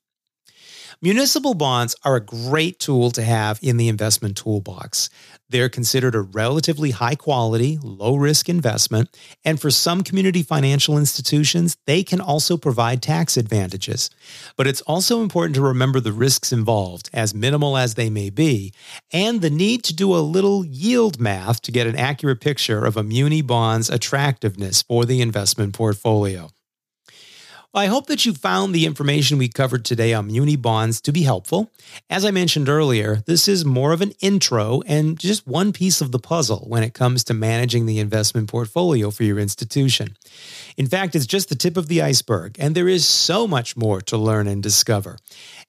Municipal 1.03 1.53
bonds 1.53 1.97
are 2.05 2.15
a 2.15 2.21
great 2.21 2.79
tool 2.79 3.11
to 3.11 3.21
have 3.21 3.59
in 3.61 3.75
the 3.75 3.89
investment 3.89 4.37
toolbox. 4.37 5.09
They're 5.49 5.67
considered 5.67 6.15
a 6.15 6.21
relatively 6.21 6.91
high 6.91 7.15
quality, 7.15 7.77
low 7.83 8.15
risk 8.15 8.47
investment, 8.47 9.13
and 9.43 9.59
for 9.59 9.69
some 9.69 10.01
community 10.01 10.43
financial 10.43 10.97
institutions, 10.97 11.75
they 11.87 12.03
can 12.03 12.21
also 12.21 12.55
provide 12.55 13.01
tax 13.01 13.35
advantages. 13.35 14.09
But 14.55 14.65
it's 14.65 14.79
also 14.83 15.21
important 15.21 15.55
to 15.55 15.61
remember 15.61 15.99
the 15.99 16.13
risks 16.13 16.53
involved, 16.53 17.09
as 17.11 17.35
minimal 17.35 17.75
as 17.75 17.95
they 17.95 18.09
may 18.09 18.29
be, 18.29 18.73
and 19.11 19.41
the 19.41 19.49
need 19.49 19.83
to 19.83 19.93
do 19.93 20.15
a 20.15 20.23
little 20.23 20.63
yield 20.63 21.19
math 21.19 21.61
to 21.63 21.73
get 21.73 21.85
an 21.85 21.97
accurate 21.97 22.39
picture 22.39 22.85
of 22.85 22.95
a 22.95 23.03
muni 23.03 23.41
bond's 23.41 23.89
attractiveness 23.89 24.81
for 24.83 25.03
the 25.03 25.19
investment 25.19 25.73
portfolio. 25.73 26.49
I 27.75 27.87
hope 27.87 28.05
that 28.05 28.23
you 28.23 28.35
found 28.35 28.75
the 28.75 28.85
information 28.85 29.39
we 29.39 29.47
covered 29.47 29.83
today 29.83 30.13
on 30.13 30.27
muni 30.27 30.55
bonds 30.55 31.01
to 31.01 31.11
be 31.11 31.23
helpful. 31.23 31.71
As 32.07 32.23
I 32.23 32.29
mentioned 32.29 32.69
earlier, 32.69 33.23
this 33.25 33.47
is 33.47 33.65
more 33.65 33.93
of 33.93 34.01
an 34.01 34.13
intro 34.19 34.83
and 34.85 35.17
just 35.17 35.47
one 35.47 35.73
piece 35.73 35.99
of 35.99 36.11
the 36.11 36.19
puzzle 36.19 36.65
when 36.67 36.83
it 36.83 36.93
comes 36.93 37.23
to 37.23 37.33
managing 37.33 37.87
the 37.87 37.97
investment 37.97 38.47
portfolio 38.47 39.09
for 39.09 39.23
your 39.23 39.39
institution. 39.39 40.15
In 40.77 40.85
fact, 40.85 41.15
it's 41.15 41.25
just 41.25 41.49
the 41.49 41.55
tip 41.55 41.75
of 41.75 41.87
the 41.87 42.03
iceberg, 42.03 42.57
and 42.59 42.75
there 42.75 42.87
is 42.87 43.07
so 43.07 43.47
much 43.47 43.75
more 43.75 44.01
to 44.01 44.17
learn 44.17 44.45
and 44.45 44.61
discover. 44.61 45.17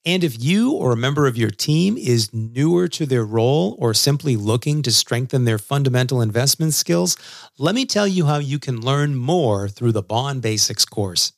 And 0.04 0.22
if 0.22 0.38
you 0.38 0.72
or 0.72 0.92
a 0.92 0.98
member 0.98 1.26
of 1.26 1.38
your 1.38 1.48
team 1.48 1.96
is 1.96 2.34
newer 2.34 2.86
to 2.88 3.06
their 3.06 3.24
role 3.24 3.76
or 3.78 3.94
simply 3.94 4.36
looking 4.36 4.82
to 4.82 4.92
strengthen 4.92 5.46
their 5.46 5.56
fundamental 5.56 6.20
investment 6.20 6.74
skills, 6.74 7.16
let 7.56 7.74
me 7.74 7.86
tell 7.86 8.06
you 8.06 8.26
how 8.26 8.36
you 8.36 8.58
can 8.58 8.82
learn 8.82 9.14
more 9.14 9.70
through 9.70 9.92
the 9.92 10.02
Bond 10.02 10.42
Basics 10.42 10.84
course. 10.84 11.32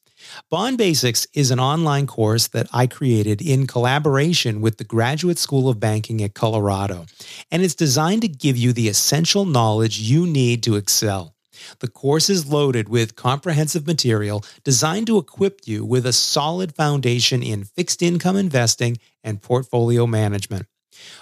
Bond 0.50 0.78
Basics 0.78 1.26
is 1.34 1.50
an 1.50 1.60
online 1.60 2.06
course 2.06 2.48
that 2.48 2.68
I 2.72 2.86
created 2.86 3.40
in 3.42 3.66
collaboration 3.66 4.60
with 4.60 4.78
the 4.78 4.84
Graduate 4.84 5.38
School 5.38 5.68
of 5.68 5.80
Banking 5.80 6.22
at 6.22 6.34
Colorado, 6.34 7.06
and 7.50 7.62
it's 7.62 7.74
designed 7.74 8.22
to 8.22 8.28
give 8.28 8.56
you 8.56 8.72
the 8.72 8.88
essential 8.88 9.44
knowledge 9.44 9.98
you 9.98 10.26
need 10.26 10.62
to 10.62 10.76
excel. 10.76 11.34
The 11.80 11.88
course 11.88 12.28
is 12.28 12.50
loaded 12.50 12.88
with 12.88 13.16
comprehensive 13.16 13.86
material 13.86 14.44
designed 14.62 15.06
to 15.08 15.18
equip 15.18 15.60
you 15.66 15.84
with 15.84 16.06
a 16.06 16.12
solid 16.12 16.74
foundation 16.74 17.42
in 17.42 17.64
fixed 17.64 18.02
income 18.02 18.36
investing 18.36 18.98
and 19.24 19.42
portfolio 19.42 20.06
management. 20.06 20.66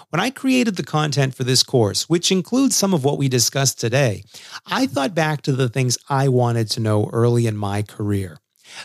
When 0.09 0.19
I 0.19 0.29
created 0.29 0.75
the 0.75 0.83
content 0.83 1.35
for 1.35 1.43
this 1.43 1.63
course, 1.63 2.07
which 2.07 2.31
includes 2.31 2.75
some 2.75 2.93
of 2.93 3.03
what 3.03 3.17
we 3.17 3.27
discussed 3.27 3.79
today, 3.79 4.23
I 4.65 4.87
thought 4.87 5.15
back 5.15 5.41
to 5.43 5.53
the 5.53 5.69
things 5.69 5.97
I 6.09 6.27
wanted 6.29 6.69
to 6.71 6.79
know 6.79 7.09
early 7.11 7.47
in 7.47 7.57
my 7.57 7.81
career. 7.81 8.39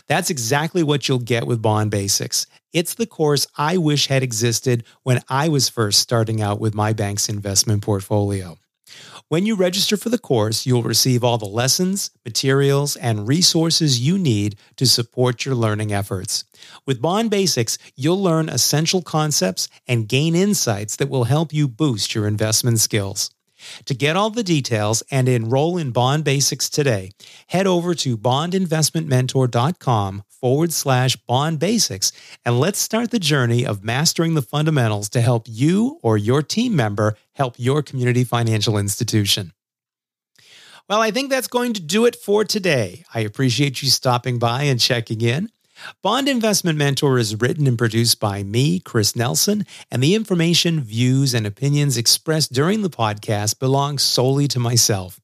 That's 0.07 0.29
exactly 0.29 0.83
what 0.83 1.07
you'll 1.07 1.19
get 1.19 1.47
with 1.47 1.61
Bond 1.61 1.91
Basics. 1.91 2.45
It's 2.73 2.93
the 2.93 3.05
course 3.05 3.47
I 3.57 3.77
wish 3.77 4.07
had 4.07 4.23
existed 4.23 4.83
when 5.03 5.21
I 5.29 5.49
was 5.49 5.69
first 5.69 5.99
starting 5.99 6.41
out 6.41 6.59
with 6.59 6.73
my 6.73 6.93
bank's 6.93 7.29
investment 7.29 7.83
portfolio. 7.83 8.57
When 9.29 9.45
you 9.45 9.55
register 9.55 9.95
for 9.95 10.09
the 10.09 10.17
course, 10.17 10.65
you'll 10.65 10.83
receive 10.83 11.23
all 11.23 11.37
the 11.37 11.45
lessons, 11.45 12.11
materials, 12.25 12.97
and 12.97 13.27
resources 13.27 14.01
you 14.01 14.17
need 14.17 14.57
to 14.75 14.85
support 14.85 15.45
your 15.45 15.55
learning 15.55 15.93
efforts. 15.93 16.43
With 16.85 17.01
Bond 17.01 17.29
Basics, 17.29 17.77
you'll 17.95 18.21
learn 18.21 18.49
essential 18.49 19.01
concepts 19.01 19.69
and 19.87 20.09
gain 20.09 20.35
insights 20.35 20.97
that 20.97 21.09
will 21.09 21.23
help 21.23 21.53
you 21.53 21.69
boost 21.69 22.13
your 22.13 22.27
investment 22.27 22.79
skills. 22.81 23.31
To 23.85 23.93
get 23.93 24.15
all 24.15 24.29
the 24.29 24.43
details 24.43 25.03
and 25.11 25.27
enroll 25.29 25.77
in 25.77 25.91
Bond 25.91 26.23
Basics 26.23 26.69
today, 26.69 27.11
head 27.47 27.67
over 27.67 27.93
to 27.95 28.17
bondinvestmentmentor.com 28.17 30.23
forward 30.29 30.73
slash 30.73 31.15
bond 31.15 31.59
basics 31.59 32.11
and 32.43 32.59
let's 32.59 32.79
start 32.79 33.11
the 33.11 33.19
journey 33.19 33.65
of 33.65 33.83
mastering 33.83 34.33
the 34.33 34.41
fundamentals 34.41 35.09
to 35.09 35.21
help 35.21 35.45
you 35.47 35.99
or 36.01 36.17
your 36.17 36.41
team 36.41 36.75
member 36.75 37.15
help 37.33 37.53
your 37.57 37.83
community 37.83 38.23
financial 38.23 38.77
institution. 38.77 39.53
Well, 40.89 40.99
I 40.99 41.11
think 41.11 41.29
that's 41.29 41.47
going 41.47 41.73
to 41.73 41.81
do 41.81 42.05
it 42.05 42.15
for 42.15 42.43
today. 42.43 43.05
I 43.13 43.21
appreciate 43.21 43.81
you 43.81 43.89
stopping 43.89 44.39
by 44.39 44.63
and 44.63 44.79
checking 44.79 45.21
in. 45.21 45.49
Bond 46.01 46.27
Investment 46.27 46.77
Mentor 46.77 47.17
is 47.17 47.39
written 47.39 47.67
and 47.67 47.77
produced 47.77 48.19
by 48.19 48.43
me, 48.43 48.79
Chris 48.79 49.15
Nelson, 49.15 49.65
and 49.89 50.01
the 50.01 50.15
information, 50.15 50.81
views, 50.81 51.33
and 51.33 51.45
opinions 51.45 51.97
expressed 51.97 52.53
during 52.53 52.81
the 52.81 52.89
podcast 52.89 53.59
belong 53.59 53.97
solely 53.97 54.47
to 54.49 54.59
myself. 54.59 55.19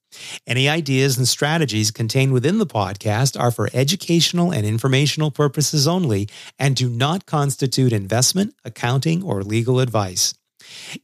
Any 0.46 0.68
ideas 0.68 1.18
and 1.18 1.28
strategies 1.28 1.90
contained 1.90 2.32
within 2.32 2.58
the 2.58 2.66
podcast 2.66 3.38
are 3.38 3.50
for 3.50 3.68
educational 3.72 4.52
and 4.52 4.66
informational 4.66 5.30
purposes 5.30 5.86
only 5.86 6.28
and 6.58 6.74
do 6.74 6.88
not 6.88 7.26
constitute 7.26 7.92
investment, 7.92 8.54
accounting, 8.64 9.22
or 9.22 9.42
legal 9.42 9.80
advice. 9.80 10.34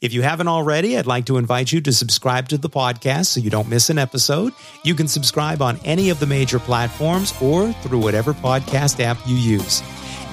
If 0.00 0.12
you 0.12 0.22
haven't 0.22 0.48
already, 0.48 0.96
I'd 0.96 1.06
like 1.06 1.26
to 1.26 1.36
invite 1.36 1.72
you 1.72 1.80
to 1.82 1.92
subscribe 1.92 2.48
to 2.48 2.58
the 2.58 2.70
podcast 2.70 3.26
so 3.26 3.40
you 3.40 3.50
don't 3.50 3.68
miss 3.68 3.90
an 3.90 3.98
episode. 3.98 4.52
You 4.82 4.94
can 4.94 5.08
subscribe 5.08 5.62
on 5.62 5.78
any 5.84 6.10
of 6.10 6.20
the 6.20 6.26
major 6.26 6.58
platforms 6.58 7.34
or 7.40 7.72
through 7.72 8.00
whatever 8.00 8.32
podcast 8.32 9.00
app 9.00 9.18
you 9.26 9.36
use. 9.36 9.82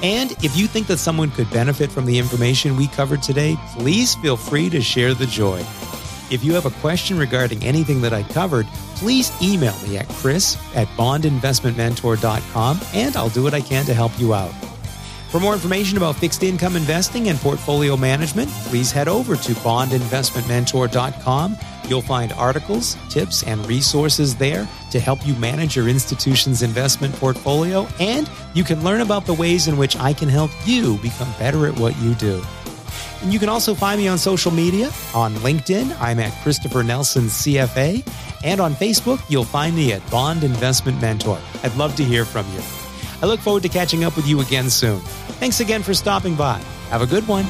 And 0.04 0.32
if 0.44 0.58
you 0.58 0.68
think 0.68 0.88
that 0.88 0.98
someone 0.98 1.30
could 1.32 1.50
benefit 1.52 1.92
from 1.92 2.06
the 2.06 2.18
information 2.18 2.76
we 2.76 2.88
covered 2.88 3.22
today, 3.22 3.58
please 3.78 4.16
feel 4.16 4.38
free 4.38 4.70
to 4.70 4.82
share 4.82 5.14
the 5.14 5.28
joy. 5.28 5.60
If 6.32 6.44
you 6.44 6.54
have 6.54 6.66
a 6.66 6.72
question 6.80 7.18
regarding 7.20 7.64
anything 7.64 8.02
that 8.02 8.14
I 8.14 8.24
covered, 8.24 8.66
please 8.96 9.32
email 9.44 9.78
me 9.84 9.98
at 9.98 10.08
chris 10.08 10.56
at 10.76 10.88
bondinvestmentmentor.com 10.90 12.80
and 12.94 13.16
I'll 13.18 13.30
do 13.30 13.44
what 13.44 13.54
I 13.54 13.62
can 13.62 13.86
to 13.86 13.94
help 13.94 14.18
you 14.18 14.34
out. 14.34 14.71
For 15.32 15.40
more 15.40 15.54
information 15.54 15.96
about 15.96 16.18
fixed 16.18 16.44
income 16.44 16.76
investing 16.76 17.30
and 17.30 17.40
portfolio 17.40 17.96
management, 17.96 18.50
please 18.66 18.92
head 18.92 19.08
over 19.08 19.38
to 19.38 19.54
bondinvestmentmentor.com. 19.54 21.58
You'll 21.88 22.02
find 22.02 22.34
articles, 22.34 22.98
tips, 23.10 23.44
and 23.44 23.66
resources 23.66 24.36
there 24.36 24.68
to 24.92 25.00
help 25.00 25.26
you 25.26 25.34
manage 25.36 25.78
your 25.78 25.88
institution's 25.88 26.64
investment 26.64 27.16
portfolio, 27.16 27.88
and 27.98 28.30
you 28.54 28.66
can 28.66 28.84
learn 28.84 29.00
about 29.00 29.26
the 29.26 29.34
ways 29.34 29.70
in 29.70 29.78
which 29.78 29.96
I 29.96 30.12
can 30.12 30.28
help 30.28 30.52
you 30.66 30.98
become 30.98 31.32
better 31.40 31.66
at 31.66 31.80
what 31.80 31.98
you 32.00 32.14
do. 32.16 32.44
And 33.22 33.32
you 33.32 33.40
can 33.40 33.48
also 33.48 33.74
find 33.74 34.02
me 34.02 34.10
on 34.10 34.18
social 34.18 34.52
media. 34.52 34.88
On 35.14 35.34
LinkedIn, 35.36 35.96
I'm 36.02 36.20
at 36.20 36.34
Christopher 36.44 36.84
Nelson 36.84 37.28
CFA, 37.28 38.06
and 38.44 38.60
on 38.60 38.74
Facebook, 38.74 39.22
you'll 39.30 39.46
find 39.46 39.78
me 39.78 39.94
at 39.94 40.12
Bond 40.12 40.44
Investment 40.44 41.00
Mentor. 41.00 41.40
I'd 41.64 41.74
love 41.78 41.96
to 41.96 42.04
hear 42.04 42.26
from 42.26 42.46
you. 42.54 42.62
I 43.22 43.26
look 43.26 43.40
forward 43.40 43.64
to 43.64 43.70
catching 43.70 44.04
up 44.04 44.16
with 44.16 44.28
you 44.28 44.42
again 44.42 44.70
soon. 44.70 45.00
Thanks 45.40 45.60
again 45.60 45.84
for 45.84 45.94
stopping 45.94 46.36
by. 46.36 46.60
Have 46.90 47.02
a 47.02 47.08
good 47.08 47.28
one. 47.28 47.46